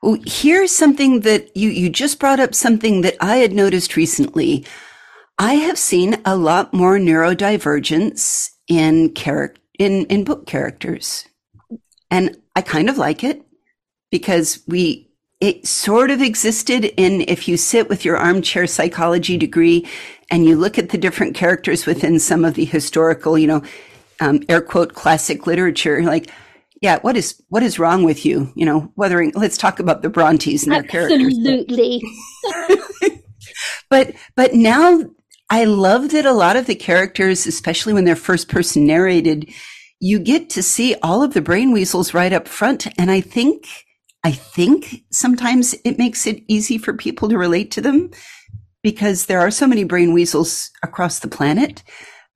Well, 0.00 0.18
here's 0.24 0.70
something 0.70 1.20
that 1.20 1.54
you 1.56 1.70
you 1.70 1.90
just 1.90 2.20
brought 2.20 2.40
up 2.40 2.54
something 2.54 3.00
that 3.00 3.16
I 3.20 3.38
had 3.38 3.52
noticed 3.52 3.96
recently. 3.96 4.64
I 5.38 5.54
have 5.54 5.78
seen 5.78 6.22
a 6.24 6.36
lot 6.36 6.72
more 6.72 6.96
neurodivergence 6.96 8.50
in 8.68 9.10
character 9.10 9.60
in 9.78 10.06
in 10.06 10.22
book 10.22 10.46
characters, 10.46 11.26
and 12.10 12.36
I 12.56 12.62
kind 12.62 12.88
of 12.88 12.98
like 12.98 13.22
it 13.22 13.42
because 14.10 14.62
we 14.66 15.10
it 15.40 15.66
sort 15.66 16.10
of 16.10 16.22
existed 16.22 16.86
in 16.96 17.20
if 17.28 17.46
you 17.46 17.58
sit 17.58 17.90
with 17.90 18.04
your 18.04 18.16
armchair 18.16 18.66
psychology 18.66 19.36
degree 19.36 19.86
and 20.30 20.46
you 20.46 20.56
look 20.56 20.78
at 20.78 20.88
the 20.88 20.98
different 20.98 21.36
characters 21.36 21.84
within 21.84 22.18
some 22.18 22.44
of 22.44 22.54
the 22.54 22.64
historical, 22.64 23.36
you 23.36 23.46
know, 23.46 23.62
um, 24.20 24.40
air 24.48 24.62
quote 24.62 24.94
classic 24.94 25.46
literature, 25.46 26.02
like, 26.02 26.30
yeah, 26.80 26.98
what 27.00 27.16
is 27.16 27.42
what 27.48 27.62
is 27.62 27.78
wrong 27.78 28.02
with 28.02 28.24
you? 28.24 28.50
You 28.54 28.64
know, 28.64 28.92
whether 28.94 29.30
let's 29.34 29.58
talk 29.58 29.78
about 29.78 30.02
the 30.02 30.08
Brontes 30.08 30.64
and 30.64 30.72
their 30.72 30.82
characters. 30.82 31.36
Absolutely. 31.36 32.02
but 33.90 34.14
but 34.34 34.54
now 34.54 35.02
I 35.50 35.64
love 35.64 36.10
that 36.10 36.26
a 36.26 36.32
lot 36.32 36.56
of 36.56 36.66
the 36.66 36.74
characters, 36.74 37.46
especially 37.46 37.92
when 37.92 38.04
they're 38.04 38.16
first 38.16 38.48
person 38.48 38.86
narrated, 38.86 39.50
you 40.00 40.18
get 40.18 40.50
to 40.50 40.62
see 40.62 40.94
all 41.02 41.22
of 41.22 41.34
the 41.34 41.40
brain 41.40 41.72
weasels 41.72 42.14
right 42.14 42.32
up 42.32 42.48
front, 42.48 42.86
and 42.98 43.10
I 43.10 43.20
think 43.20 43.66
I 44.24 44.32
think 44.32 45.04
sometimes 45.12 45.74
it 45.84 45.98
makes 45.98 46.26
it 46.26 46.42
easy 46.48 46.78
for 46.78 46.92
people 46.92 47.28
to 47.28 47.38
relate 47.38 47.70
to 47.72 47.80
them 47.80 48.10
because 48.82 49.26
there 49.26 49.40
are 49.40 49.50
so 49.50 49.66
many 49.66 49.84
brain 49.84 50.12
weasels 50.12 50.70
across 50.82 51.20
the 51.20 51.28
planet. 51.28 51.82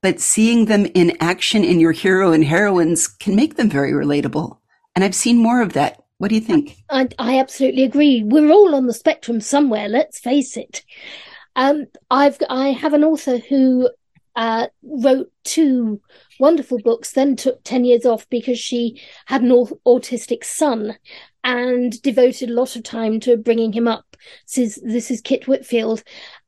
But 0.03 0.20
seeing 0.20 0.64
them 0.64 0.87
in 0.94 1.16
action 1.20 1.62
in 1.62 1.81
your 1.81 1.92
hero 1.92 2.33
and 2.33 2.44
heroines 2.44 3.07
can 3.07 3.37
make 3.37 3.57
them 3.57 3.68
very 3.68 3.92
relatable. 3.92 4.57
And 4.94 5.05
I've 5.05 5.14
seen 5.14 5.38
more 5.38 5.61
of 5.61 5.75
that. 5.75 6.03
What 6.18 6.29
do 6.29 6.37
you 6.37 6.40
think? 6.40 6.77
I, 6.90 7.09
I 7.18 7.38
absolutely 7.38 7.83
agree. 7.83 8.23
We're 8.25 8.53
all 8.53 8.75
on 8.75 8.87
the 8.87 8.94
spectrum 8.94 9.40
somewhere. 9.40 9.88
Let's 9.88 10.20
face 10.20 10.57
it. 10.57 10.85
Um, 11.57 11.87
I've 12.11 12.38
I 12.49 12.68
have 12.68 12.94
an 12.94 13.05
author 13.05 13.38
who 13.38 13.90
uh, 14.37 14.69
wrote 14.83 15.31
two 15.45 16.01
wonderful 16.38 16.79
books, 16.79 17.12
then 17.12 17.37
took 17.37 17.62
10 17.64 17.85
years 17.85 18.07
off 18.07 18.29
because 18.29 18.59
she 18.59 19.01
had 19.27 19.43
an 19.43 19.51
autistic 19.51 20.45
son 20.45 20.97
and 21.43 22.01
devoted 22.03 22.51
a 22.51 22.55
lot 22.55 22.77
of 22.77 22.83
time 22.83 23.21
to 23.21 23.37
bringing 23.37 23.73
him 23.73 23.88
up. 23.88 24.16
This 24.47 24.59
is, 24.59 24.83
this 24.85 25.11
is 25.11 25.21
Kit 25.21 25.49
Whitfield. 25.49 26.03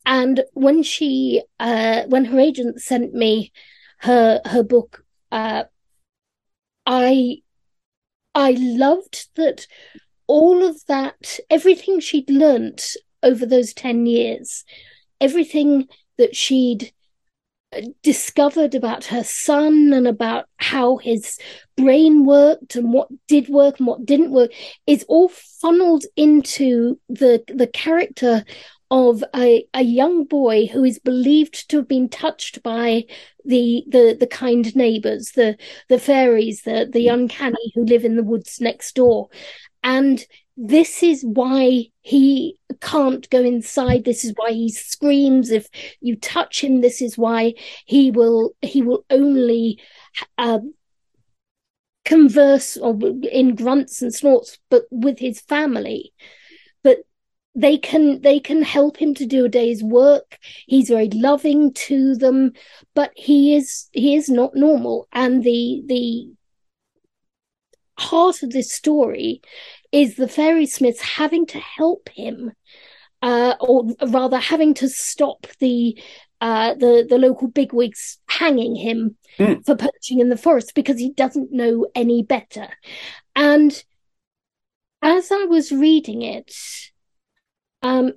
And 0.05 0.45
when 0.53 0.83
she, 0.83 1.43
uh, 1.59 2.03
when 2.09 2.27
her 2.27 2.39
agent 2.39 2.81
sent 2.81 3.15
me 3.15 3.53
her, 3.99 4.41
her 4.45 4.63
book, 4.63 5.05
uh, 5.31 5.65
I, 6.87 7.39
I 8.35 8.53
loved 8.59 9.29
that 9.37 9.67
all 10.27 10.65
of 10.65 10.85
that, 10.87 11.39
everything 11.51 12.01
she'd 12.01 12.31
learnt 12.31 12.97
over 13.23 13.47
those 13.47 13.73
10 13.75 14.07
years, 14.07 14.65
everything 15.21 15.89
that 16.19 16.35
she'd 16.35 16.93
discovered 18.03 18.75
about 18.75 19.07
her 19.07 19.25
son 19.25 19.93
and 19.93 20.07
about 20.07 20.47
how 20.59 20.97
his 20.99 21.39
brain 21.77 22.25
worked 22.25 22.77
and 22.77 22.93
what 22.93 23.09
did 23.29 23.49
work 23.49 23.79
and 23.79 23.87
what 23.87 24.05
didn't 24.05 24.31
work 24.31 24.51
is 24.87 25.05
all 25.09 25.29
funneled 25.29 26.05
into 26.17 26.99
the 27.09 27.43
the 27.49 27.67
character 27.67 28.45
of 28.91 29.25
a, 29.35 29.67
a 29.73 29.83
young 29.83 30.25
boy 30.25 30.67
who 30.67 30.85
is 30.85 30.99
believed 30.99 31.67
to 31.71 31.79
have 31.79 31.89
been 31.89 32.11
touched 32.11 32.63
by 32.63 33.03
the 33.45 33.85
the 33.89 34.15
the 34.21 34.27
kind 34.27 34.77
neighbors 34.77 35.33
the 35.35 35.57
the 35.89 35.99
fairies 35.99 36.63
the 36.63 36.87
the 36.93 37.09
hmm. 37.09 37.15
uncanny 37.15 37.73
who 37.75 37.85
live 37.85 38.05
in 38.05 38.17
the 38.17 38.23
woods 38.23 38.61
next 38.61 38.95
door. 38.95 39.29
And 39.83 40.25
this 40.57 41.03
is 41.03 41.25
why 41.25 41.87
he 42.03 42.59
can't 42.81 43.29
go 43.31 43.43
inside. 43.43 44.05
This 44.05 44.25
is 44.25 44.33
why 44.37 44.53
he 44.53 44.71
screams. 44.71 45.51
If 45.51 45.69
you 46.01 46.17
touch 46.17 46.63
him 46.63 46.81
this 46.81 47.01
is 47.01 47.17
why 47.17 47.55
he 47.87 48.11
will 48.11 48.55
he 48.61 48.83
will 48.83 49.05
only 49.09 49.81
uh, 50.37 50.61
converse 52.05 52.77
or 52.77 52.99
in 53.31 53.55
grunts 53.55 54.03
and 54.03 54.15
snorts 54.15 54.59
but 54.69 54.85
with 54.91 55.19
his 55.19 55.41
family. 55.41 56.13
But 56.83 56.99
they 57.55 57.79
can 57.79 58.21
they 58.21 58.41
can 58.41 58.63
help 58.63 58.97
him 58.99 59.15
to 59.15 59.27
do 59.27 59.47
a 59.47 59.49
day's 59.49 59.83
work. 59.83 60.39
He's 60.67 60.89
very 60.89 61.09
loving 61.09 61.73
to 61.75 62.15
them 62.15 62.53
but 62.95 63.13
he 63.17 63.55
is 63.55 63.89
he 63.93 64.15
is 64.17 64.29
not 64.29 64.55
normal. 64.55 65.09
And 65.13 65.43
the 65.43 65.83
the 65.87 66.29
heart 67.99 68.43
of 68.43 68.51
this 68.51 68.73
story 68.73 69.41
is 69.93 70.17
the 70.17 70.29
fairy 70.29 70.67
smiths 70.67 71.01
having 71.01 71.47
to 71.47 71.59
help 71.59 72.09
him, 72.09 72.53
uh, 73.21 73.55
or 73.61 73.87
rather 74.09 74.39
having 74.39 74.75
to 74.75 74.89
stop 74.89 75.47
the 75.61 75.99
uh, 76.41 76.75
the 76.75 77.07
the 77.09 77.19
local 77.19 77.47
bigwigs 77.47 78.19
hanging 78.27 78.75
him 78.75 79.17
mm. 79.39 79.65
for 79.65 79.77
poaching 79.77 80.19
in 80.19 80.29
the 80.29 80.37
forest 80.37 80.75
because 80.75 80.99
he 80.99 81.13
doesn't 81.13 81.53
know 81.53 81.87
any 81.95 82.23
better. 82.23 82.69
And 83.37 83.85
as 85.03 85.31
I 85.31 85.45
was 85.45 85.71
reading 85.71 86.23
it, 86.23 86.53
um, 87.83 88.15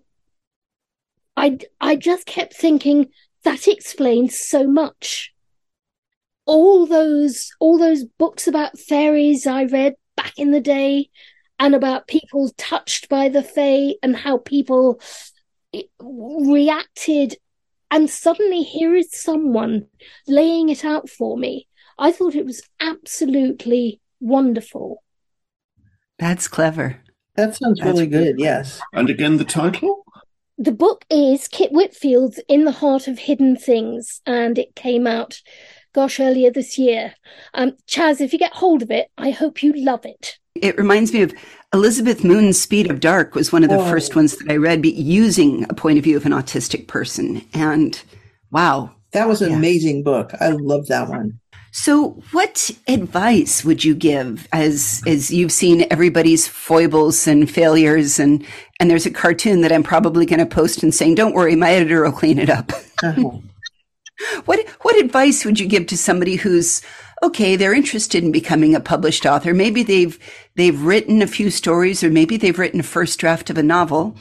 I 1.37 1.59
I 1.79 1.95
just 1.95 2.25
kept 2.25 2.53
thinking 2.53 3.09
that 3.43 3.67
explains 3.67 4.39
so 4.39 4.67
much. 4.67 5.33
All 6.45 6.85
those 6.85 7.51
all 7.59 7.77
those 7.77 8.05
books 8.05 8.47
about 8.47 8.79
fairies 8.79 9.45
I 9.45 9.65
read 9.65 9.95
back 10.15 10.33
in 10.37 10.51
the 10.51 10.61
day, 10.61 11.09
and 11.59 11.75
about 11.75 12.07
people 12.07 12.49
touched 12.57 13.09
by 13.09 13.29
the 13.29 13.43
Fae 13.43 13.95
and 14.03 14.15
how 14.15 14.37
people 14.37 14.99
reacted. 15.99 17.37
And 17.91 18.09
suddenly, 18.09 18.63
here 18.63 18.95
is 18.95 19.09
someone 19.11 19.87
laying 20.27 20.69
it 20.69 20.83
out 20.83 21.09
for 21.09 21.37
me. 21.37 21.67
I 21.97 22.11
thought 22.11 22.35
it 22.35 22.45
was 22.45 22.61
absolutely 22.79 24.01
wonderful. 24.19 25.03
That's 26.19 26.47
clever. 26.47 27.01
That 27.35 27.55
sounds 27.55 27.79
That's 27.79 27.93
really 27.93 28.07
good, 28.07 28.39
yes. 28.39 28.81
And 28.93 29.09
again, 29.09 29.37
the 29.37 29.45
title? 29.45 30.05
The 30.57 30.71
book 30.71 31.05
is 31.09 31.49
Kit 31.49 31.71
Whitfield's 31.73 32.39
In 32.47 32.63
the 32.63 32.71
Heart 32.71 33.07
of 33.09 33.19
Hidden 33.19 33.57
Things, 33.57 34.21
and 34.25 34.57
it 34.57 34.75
came 34.75 35.05
out, 35.05 35.41
gosh, 35.95 36.19
earlier 36.19 36.51
this 36.51 36.77
year. 36.77 37.15
Um, 37.53 37.77
Chaz, 37.87 38.19
if 38.19 38.33
you 38.33 38.37
get 38.37 38.53
hold 38.53 38.81
of 38.81 38.91
it, 38.91 39.09
I 39.17 39.31
hope 39.31 39.63
you 39.63 39.71
love 39.73 40.05
it. 40.05 40.37
It 40.53 40.77
reminds 40.77 41.13
me 41.13 41.21
of 41.21 41.33
Elizabeth 41.73 42.21
Moon's 42.21 42.61
Speed 42.61 42.91
of 42.91 42.99
Dark 42.99 43.33
was 43.33 43.53
one 43.53 43.63
of 43.63 43.69
the 43.69 43.77
oh. 43.77 43.89
first 43.89 44.13
ones 44.13 44.35
that 44.35 44.51
I 44.51 44.57
read 44.57 44.85
using 44.85 45.65
a 45.69 45.73
point 45.73 45.97
of 45.97 46.03
view 46.03 46.17
of 46.17 46.25
an 46.25 46.33
autistic 46.33 46.87
person. 46.87 47.41
And 47.53 48.01
wow. 48.51 48.93
That 49.13 49.29
was 49.29 49.41
an 49.41 49.51
yeah. 49.51 49.57
amazing 49.57 50.03
book. 50.03 50.31
I 50.41 50.49
love 50.49 50.87
that 50.87 51.07
one. 51.07 51.39
So 51.71 52.21
what 52.31 52.71
advice 52.89 53.63
would 53.63 53.83
you 53.83 53.95
give 53.95 54.47
as 54.51 55.01
as 55.05 55.29
you've 55.31 55.51
seen 55.51 55.85
everybody's 55.91 56.47
foibles 56.47 57.27
and 57.27 57.49
failures 57.49 58.17
and 58.17 58.45
and 58.79 58.89
there's 58.89 59.05
a 59.05 59.11
cartoon 59.11 59.61
that 59.61 59.73
I'm 59.73 59.83
probably 59.83 60.25
going 60.25 60.39
to 60.39 60.45
post 60.45 60.83
and 60.83 60.95
saying 60.95 61.15
don't 61.15 61.33
worry 61.33 61.55
my 61.55 61.71
editor 61.71 62.03
will 62.03 62.13
clean 62.13 62.39
it 62.39 62.49
up. 62.49 62.71
Uh-huh. 63.03 63.39
what 64.45 64.67
what 64.81 64.97
advice 64.97 65.45
would 65.45 65.59
you 65.59 65.67
give 65.67 65.87
to 65.87 65.97
somebody 65.97 66.35
who's 66.35 66.81
okay, 67.23 67.55
they're 67.55 67.73
interested 67.73 68.23
in 68.23 68.31
becoming 68.31 68.75
a 68.75 68.79
published 68.79 69.25
author. 69.25 69.53
Maybe 69.53 69.83
they've 69.83 70.19
they've 70.55 70.81
written 70.81 71.21
a 71.21 71.27
few 71.27 71.49
stories 71.49 72.03
or 72.03 72.09
maybe 72.09 72.37
they've 72.37 72.59
written 72.59 72.79
a 72.79 72.83
first 72.83 73.19
draft 73.19 73.49
of 73.49 73.57
a 73.57 73.63
novel. 73.63 74.15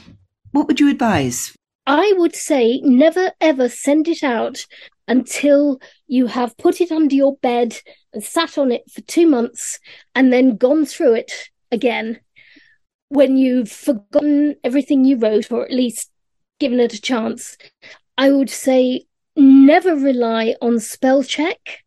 What 0.51 0.67
would 0.67 0.79
you 0.79 0.89
advise? 0.89 1.55
I 1.85 2.13
would 2.17 2.35
say 2.35 2.79
never 2.83 3.31
ever 3.39 3.69
send 3.69 4.07
it 4.07 4.23
out 4.23 4.65
until 5.07 5.79
you 6.07 6.27
have 6.27 6.57
put 6.57 6.81
it 6.81 6.91
under 6.91 7.13
your 7.13 7.35
bed 7.37 7.77
and 8.11 8.23
sat 8.23 8.57
on 8.57 8.71
it 8.71 8.89
for 8.91 9.01
2 9.01 9.27
months 9.27 9.79
and 10.15 10.33
then 10.33 10.57
gone 10.57 10.85
through 10.85 11.13
it 11.13 11.31
again 11.71 12.19
when 13.09 13.37
you've 13.37 13.71
forgotten 13.71 14.55
everything 14.63 15.05
you 15.05 15.17
wrote 15.17 15.51
or 15.51 15.63
at 15.63 15.71
least 15.71 16.09
given 16.59 16.79
it 16.79 16.93
a 16.93 17.01
chance. 17.01 17.55
I 18.17 18.31
would 18.31 18.49
say 18.49 19.05
never 19.35 19.95
rely 19.95 20.55
on 20.61 20.79
spell 20.79 21.23
check 21.23 21.83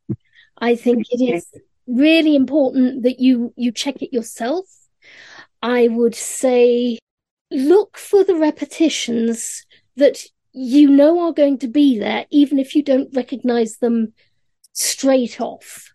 I 0.60 0.74
think 0.74 1.06
it 1.10 1.22
is 1.22 1.46
really 1.86 2.34
important 2.34 3.02
that 3.04 3.20
you 3.20 3.52
you 3.56 3.72
check 3.72 4.02
it 4.02 4.12
yourself. 4.12 4.66
I 5.62 5.88
would 5.88 6.14
say 6.14 6.98
look 7.50 7.96
for 7.96 8.24
the 8.24 8.36
repetitions 8.36 9.64
that 9.96 10.24
you 10.52 10.90
know 10.90 11.20
are 11.26 11.32
going 11.32 11.58
to 11.58 11.68
be 11.68 11.98
there, 11.98 12.26
even 12.30 12.58
if 12.58 12.74
you 12.74 12.82
don't 12.82 13.14
recognize 13.14 13.78
them 13.78 14.12
straight 14.72 15.40
off. 15.40 15.92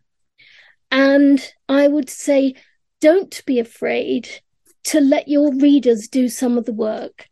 And 0.92 1.46
I 1.68 1.88
would 1.88 2.10
say 2.10 2.56
don't 3.02 3.44
be 3.46 3.60
afraid 3.60 4.30
to 4.86 5.02
let 5.02 5.28
your 5.28 5.54
readers 5.56 6.08
do 6.08 6.30
some 6.30 6.58
of 6.58 6.66
the 6.66 6.74
work. 6.74 7.28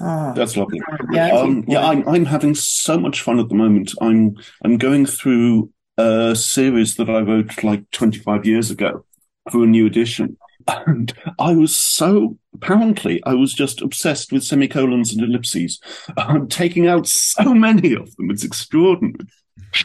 Ah, 0.00 0.32
That's 0.34 0.56
lovely. 0.56 0.80
Yeah, 1.12 1.30
um, 1.32 1.64
yeah, 1.68 1.86
I'm 1.86 2.06
I'm 2.08 2.24
having 2.24 2.54
so 2.54 2.98
much 2.98 3.22
fun 3.22 3.38
at 3.38 3.48
the 3.48 3.54
moment. 3.54 3.92
I'm 4.00 4.36
I'm 4.64 4.78
going 4.78 5.06
through 5.06 5.70
a 5.96 6.34
series 6.34 6.96
that 6.96 7.08
I 7.08 7.20
wrote 7.20 7.62
like 7.62 7.90
25 7.92 8.44
years 8.44 8.70
ago 8.70 9.04
for 9.50 9.64
a 9.64 9.66
new 9.66 9.86
edition. 9.86 10.36
And 10.68 11.12
I 11.38 11.54
was 11.54 11.76
so, 11.76 12.36
apparently, 12.52 13.22
I 13.24 13.34
was 13.34 13.54
just 13.54 13.82
obsessed 13.82 14.32
with 14.32 14.42
semicolons 14.42 15.14
and 15.14 15.22
ellipses. 15.22 15.80
I'm 16.16 16.48
taking 16.48 16.88
out 16.88 17.06
so 17.06 17.54
many 17.54 17.92
of 17.94 18.16
them. 18.16 18.32
It's 18.32 18.42
extraordinary. 18.42 19.14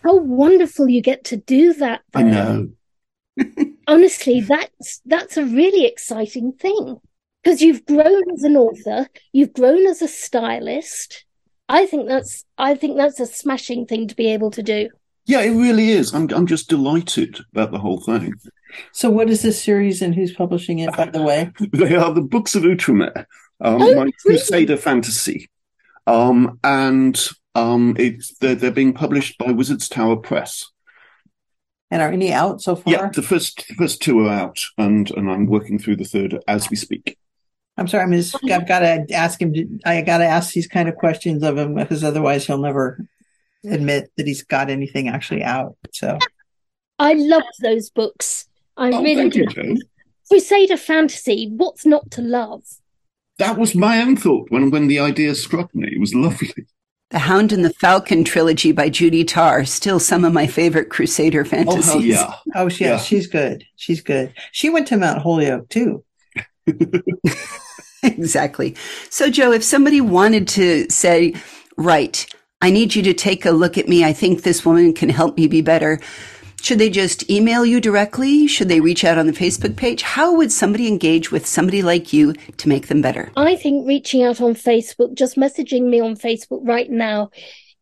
How 0.01 0.15
wonderful 0.15 0.89
you 0.89 1.03
get 1.03 1.23
to 1.25 1.37
do 1.37 1.73
that. 1.73 2.01
Though. 2.13 2.19
I 2.19 2.23
know. 2.23 2.69
Honestly, 3.85 4.41
that's 4.41 5.01
that's 5.05 5.37
a 5.37 5.45
really 5.45 5.85
exciting 5.85 6.53
thing 6.53 6.99
because 7.43 7.61
you've 7.61 7.85
grown 7.85 8.23
as 8.33 8.43
an 8.43 8.57
author, 8.57 9.07
you've 9.31 9.53
grown 9.53 9.85
as 9.87 10.01
a 10.01 10.07
stylist. 10.07 11.25
I 11.69 11.85
think 11.85 12.07
that's 12.07 12.45
I 12.57 12.75
think 12.75 12.97
that's 12.97 13.19
a 13.19 13.25
smashing 13.25 13.85
thing 13.85 14.07
to 14.07 14.15
be 14.15 14.31
able 14.31 14.51
to 14.51 14.63
do. 14.63 14.89
Yeah, 15.25 15.41
it 15.41 15.51
really 15.51 15.89
is. 15.89 16.13
I'm 16.13 16.29
I'm 16.33 16.47
just 16.47 16.69
delighted 16.69 17.39
about 17.51 17.71
the 17.71 17.79
whole 17.79 18.01
thing. 18.01 18.33
So, 18.93 19.09
what 19.09 19.29
is 19.29 19.41
this 19.41 19.61
series, 19.61 20.01
and 20.01 20.15
who's 20.15 20.33
publishing 20.33 20.79
it? 20.79 20.95
By 20.95 21.05
the 21.05 21.21
way, 21.21 21.51
they 21.71 21.95
are 21.95 22.13
the 22.13 22.21
books 22.21 22.55
of 22.55 22.63
Outremer, 22.63 23.25
um, 23.61 23.81
oh, 23.81 23.95
my 23.95 24.11
Crusader 24.21 24.77
fantasy, 24.77 25.49
um, 26.07 26.59
and 26.63 27.19
um, 27.55 27.95
it's 27.97 28.35
they're, 28.39 28.55
they're 28.55 28.71
being 28.71 28.93
published 28.93 29.37
by 29.37 29.51
Wizards 29.51 29.87
Tower 29.87 30.17
Press. 30.17 30.69
And 31.89 32.01
are 32.01 32.11
any 32.11 32.31
out 32.31 32.61
so 32.61 32.77
far? 32.77 32.93
Yeah, 32.93 33.09
the 33.09 33.21
first 33.21 33.67
the 33.67 33.75
first 33.75 34.01
two 34.01 34.25
are 34.25 34.29
out, 34.29 34.59
and 34.77 35.11
and 35.11 35.29
I'm 35.29 35.45
working 35.45 35.77
through 35.77 35.97
the 35.97 36.05
third 36.05 36.39
as 36.47 36.69
we 36.69 36.75
speak. 36.75 37.17
I'm 37.81 37.87
sorry, 37.87 38.03
I'm 38.03 38.11
just, 38.11 38.35
I've 38.49 38.67
got 38.67 38.79
to 38.79 39.05
ask 39.11 39.41
him. 39.41 39.53
To, 39.53 39.79
I 39.85 40.01
got 40.01 40.19
to 40.19 40.25
ask 40.25 40.53
these 40.53 40.67
kind 40.67 40.87
of 40.87 40.95
questions 40.95 41.41
of 41.41 41.57
him 41.57 41.73
because 41.73 42.03
otherwise 42.03 42.45
he'll 42.45 42.59
never 42.59 43.03
admit 43.65 44.11
that 44.17 44.27
he's 44.27 44.43
got 44.43 44.69
anything 44.69 45.09
actually 45.09 45.43
out. 45.43 45.75
So 45.91 46.19
I 46.99 47.13
love 47.13 47.43
those 47.61 47.89
books. 47.89 48.47
I 48.77 48.91
oh, 48.91 49.01
really 49.01 49.29
do. 49.29 49.45
You, 49.55 49.77
Crusader 50.29 50.77
fantasy. 50.77 51.51
What's 51.55 51.85
not 51.85 52.11
to 52.11 52.21
love? 52.21 52.63
That 53.39 53.57
was 53.57 53.73
my 53.73 53.99
own 54.01 54.15
thought 54.15 54.51
when 54.51 54.69
when 54.69 54.87
the 54.87 54.99
idea 54.99 55.33
struck 55.33 55.73
me. 55.73 55.89
It 55.91 55.99
was 55.99 56.13
lovely. 56.13 56.53
The 57.09 57.19
Hound 57.19 57.51
and 57.51 57.65
the 57.65 57.73
Falcon 57.73 58.23
trilogy 58.23 58.71
by 58.71 58.87
Judy 58.87 59.25
Tarr, 59.25 59.65
still 59.65 59.99
some 59.99 60.23
of 60.23 60.31
my 60.31 60.47
favorite 60.47 60.89
Crusader 60.89 61.41
oh, 61.41 61.45
fantasies. 61.45 61.93
Oh, 61.93 61.99
yeah. 61.99 62.33
Oh, 62.55 62.69
yeah, 62.69 62.87
yeah, 62.87 62.97
she's 62.99 63.27
good. 63.27 63.65
She's 63.75 64.01
good. 64.01 64.33
She 64.53 64.69
went 64.69 64.87
to 64.87 64.97
Mount 64.97 65.21
Holyoke 65.21 65.67
too. 65.67 66.05
exactly. 68.03 68.75
So, 69.09 69.29
Jo, 69.29 69.51
if 69.51 69.63
somebody 69.63 70.01
wanted 70.01 70.47
to 70.49 70.89
say, 70.89 71.35
right, 71.77 72.25
I 72.61 72.69
need 72.71 72.95
you 72.95 73.03
to 73.03 73.13
take 73.13 73.45
a 73.45 73.51
look 73.51 73.77
at 73.77 73.87
me. 73.87 74.03
I 74.03 74.13
think 74.13 74.43
this 74.43 74.65
woman 74.65 74.93
can 74.93 75.09
help 75.09 75.37
me 75.37 75.47
be 75.47 75.61
better. 75.61 75.99
Should 76.61 76.77
they 76.77 76.91
just 76.91 77.27
email 77.29 77.65
you 77.65 77.81
directly? 77.81 78.45
Should 78.45 78.69
they 78.69 78.81
reach 78.81 79.03
out 79.03 79.17
on 79.17 79.25
the 79.25 79.33
Facebook 79.33 79.75
page? 79.75 80.03
How 80.03 80.35
would 80.35 80.51
somebody 80.51 80.87
engage 80.87 81.31
with 81.31 81.47
somebody 81.47 81.81
like 81.81 82.13
you 82.13 82.33
to 82.33 82.69
make 82.69 82.87
them 82.87 83.01
better? 83.01 83.31
I 83.35 83.55
think 83.55 83.87
reaching 83.87 84.23
out 84.23 84.41
on 84.41 84.53
Facebook, 84.53 85.15
just 85.15 85.37
messaging 85.37 85.89
me 85.89 85.99
on 85.99 86.15
Facebook 86.15 86.59
right 86.61 86.89
now 86.89 87.31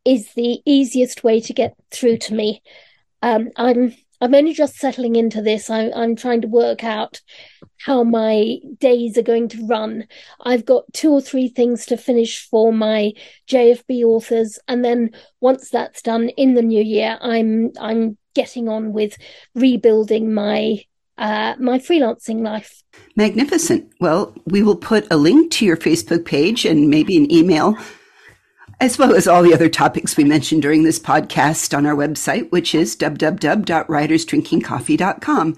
is 0.06 0.34
the 0.34 0.62
easiest 0.66 1.26
way 1.26 1.42
to 1.42 1.54
get 1.54 1.76
through 1.92 2.18
to 2.18 2.34
me. 2.34 2.62
Um, 3.22 3.50
I'm 3.58 3.96
I'm 4.22 4.34
only 4.34 4.54
just 4.54 4.76
settling 4.76 5.18
into 5.18 5.42
this. 5.42 5.70
I'm 5.70 5.92
I'm 5.94 6.16
trying 6.16 6.42
to 6.42 6.48
work 6.48 6.84
out 6.84 7.20
how 7.80 8.04
my 8.04 8.58
days 8.80 9.18
are 9.18 9.24
going 9.24 9.48
to 9.50 9.68
run. 9.68 10.08
I've 10.42 10.66
got 10.66 10.92
two 10.94 11.12
or 11.12 11.22
three 11.22 11.48
things 11.48 11.86
to 11.88 11.98
finish 11.98 12.48
for 12.48 12.72
my 12.72 13.14
JFB 13.48 14.04
authors, 14.04 14.60
and 14.68 14.84
then 14.84 15.12
once 15.42 15.70
that's 15.70 16.02
done 16.02 16.30
in 16.30 16.54
the 16.54 16.62
new 16.62 16.84
year, 16.84 17.18
I'm 17.22 17.72
I'm 17.80 18.18
getting 18.36 18.70
on 18.70 18.94
with 18.94 19.18
rebuilding 19.56 20.34
my 20.34 20.84
uh, 21.18 21.56
my 21.60 21.80
freelancing 21.80 22.42
life. 22.42 22.84
Magnificent. 23.16 23.92
Well, 24.00 24.34
we 24.46 24.64
will 24.64 24.76
put 24.76 25.08
a 25.12 25.18
link 25.18 25.52
to 25.54 25.66
your 25.66 25.78
Facebook 25.78 26.26
page 26.26 26.66
and 26.66 26.90
maybe 26.90 27.18
an 27.18 27.32
email 27.32 27.78
as 28.82 28.98
well 28.98 29.14
as 29.14 29.28
all 29.28 29.44
the 29.44 29.54
other 29.54 29.70
topics 29.70 30.16
we 30.16 30.24
mentioned 30.24 30.62
during 30.62 30.84
this 30.84 31.00
podcast 31.00 31.78
on 31.78 31.86
our 31.86 31.96
website, 31.96 32.50
which 32.52 32.74
is 32.74 32.96
www.writersdrinkingcoffee.com. 32.96 35.58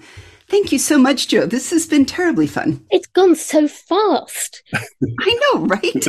Thank 0.52 0.70
you 0.70 0.78
so 0.78 0.98
much, 0.98 1.28
Jo. 1.28 1.46
This 1.46 1.70
has 1.70 1.86
been 1.86 2.04
terribly 2.04 2.46
fun. 2.46 2.84
It's 2.90 3.06
gone 3.06 3.36
so 3.36 3.66
fast. 3.66 4.62
I 4.74 5.40
know, 5.54 5.64
right? 5.64 6.06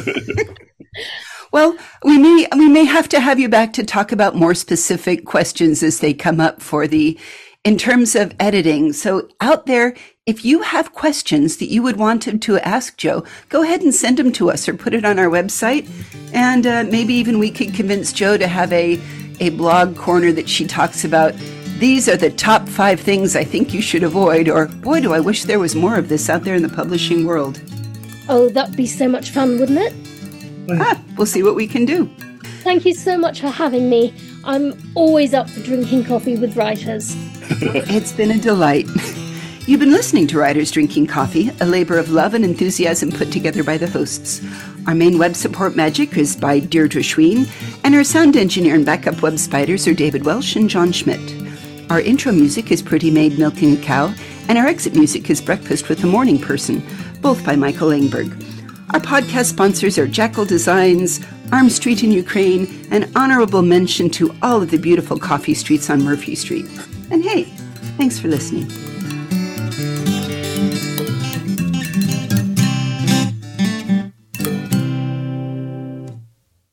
well, 1.53 1.77
we 2.03 2.17
may 2.17 2.45
we 2.57 2.67
may 2.67 2.83
have 2.83 3.07
to 3.09 3.21
have 3.21 3.39
you 3.39 3.47
back 3.47 3.71
to 3.73 3.85
talk 3.85 4.11
about 4.11 4.35
more 4.35 4.53
specific 4.53 5.25
questions 5.25 5.81
as 5.81 6.01
they 6.01 6.13
come 6.13 6.41
up 6.41 6.61
for 6.61 6.87
the 6.87 7.17
in 7.63 7.77
terms 7.77 8.17
of 8.17 8.35
editing. 8.37 8.91
So 8.91 9.29
out 9.39 9.65
there, 9.65 9.95
if 10.25 10.43
you 10.43 10.61
have 10.61 10.91
questions 10.91 11.55
that 11.57 11.69
you 11.69 11.81
would 11.81 11.95
want 11.95 12.27
him 12.27 12.37
to 12.39 12.59
ask 12.67 12.97
Jo, 12.97 13.23
go 13.47 13.63
ahead 13.63 13.81
and 13.81 13.95
send 13.95 14.17
them 14.17 14.33
to 14.33 14.51
us 14.51 14.67
or 14.67 14.73
put 14.73 14.93
it 14.93 15.05
on 15.05 15.19
our 15.19 15.29
website. 15.29 15.89
And 16.33 16.67
uh, 16.67 16.83
maybe 16.83 17.13
even 17.13 17.39
we 17.39 17.49
could 17.49 17.73
convince 17.73 18.11
Jo 18.11 18.35
to 18.35 18.47
have 18.47 18.73
a, 18.73 18.99
a 19.39 19.51
blog 19.51 19.95
corner 19.95 20.33
that 20.33 20.49
she 20.49 20.67
talks 20.67 21.05
about. 21.05 21.33
These 21.83 22.07
are 22.07 22.15
the 22.15 22.29
top 22.29 22.69
five 22.69 23.01
things 23.01 23.35
I 23.35 23.43
think 23.43 23.73
you 23.73 23.81
should 23.81 24.03
avoid, 24.03 24.47
or 24.47 24.67
boy, 24.67 25.01
do 25.01 25.11
I 25.13 25.19
wish 25.19 25.43
there 25.43 25.59
was 25.59 25.75
more 25.75 25.97
of 25.97 26.07
this 26.07 26.29
out 26.29 26.45
there 26.45 26.55
in 26.55 26.63
the 26.63 26.69
publishing 26.69 27.25
world. 27.25 27.61
Oh, 28.29 28.47
that'd 28.47 28.77
be 28.77 28.87
so 28.87 29.09
much 29.09 29.31
fun, 29.31 29.59
wouldn't 29.59 29.79
it? 29.79 30.79
Ah, 30.79 31.03
we'll 31.17 31.25
see 31.25 31.43
what 31.43 31.55
we 31.55 31.67
can 31.67 31.83
do. 31.83 32.09
Thank 32.63 32.85
you 32.85 32.93
so 32.93 33.17
much 33.17 33.41
for 33.41 33.49
having 33.49 33.89
me. 33.89 34.13
I'm 34.45 34.93
always 34.95 35.33
up 35.33 35.49
for 35.49 35.59
drinking 35.59 36.05
coffee 36.05 36.37
with 36.37 36.55
writers. 36.55 37.17
it's 37.59 38.13
been 38.13 38.31
a 38.31 38.37
delight. 38.37 38.87
You've 39.67 39.81
been 39.81 39.91
listening 39.91 40.27
to 40.27 40.39
Writers 40.39 40.71
Drinking 40.71 41.07
Coffee, 41.07 41.51
a 41.59 41.65
labor 41.65 41.97
of 41.97 42.09
love 42.09 42.33
and 42.33 42.45
enthusiasm 42.45 43.11
put 43.11 43.29
together 43.29 43.61
by 43.61 43.77
the 43.77 43.89
hosts. 43.89 44.41
Our 44.87 44.95
main 44.95 45.17
web 45.17 45.35
support 45.35 45.75
magic 45.75 46.15
is 46.17 46.37
by 46.37 46.61
Deirdre 46.61 47.01
Schween, 47.01 47.49
and 47.83 47.93
our 47.93 48.05
sound 48.05 48.37
engineer 48.37 48.75
and 48.75 48.85
backup 48.85 49.21
web 49.21 49.37
spiders 49.37 49.85
are 49.85 49.93
David 49.93 50.25
Welsh 50.25 50.55
and 50.55 50.69
John 50.69 50.93
Schmidt. 50.93 51.43
Our 51.93 52.01
intro 52.01 52.31
music 52.31 52.71
is 52.71 52.81
Pretty 52.81 53.11
Maid 53.11 53.37
Milking 53.37 53.77
a 53.77 53.77
Cow, 53.77 54.11
and 54.47 54.57
our 54.57 54.65
exit 54.65 54.95
music 54.95 55.29
is 55.29 55.39
Breakfast 55.39 55.89
with 55.89 55.99
the 55.99 56.07
Morning 56.07 56.39
Person, 56.39 56.81
both 57.21 57.45
by 57.45 57.55
Michael 57.55 57.89
Langberg. 57.89 58.31
Our 58.95 58.99
podcast 58.99 59.45
sponsors 59.45 59.99
are 59.99 60.07
Jackal 60.07 60.43
Designs, 60.43 61.23
Arm 61.51 61.69
Street 61.69 62.03
in 62.03 62.11
Ukraine, 62.11 62.87
and 62.89 63.11
honorable 63.15 63.61
mention 63.61 64.09
to 64.09 64.35
all 64.41 64.59
of 64.59 64.71
the 64.71 64.79
beautiful 64.79 65.19
coffee 65.19 65.53
streets 65.53 65.87
on 65.91 66.01
Murphy 66.01 66.33
Street. 66.33 66.65
And 67.11 67.23
hey, 67.23 67.43
thanks 67.95 68.17
for 68.17 68.27
listening. 68.27 68.71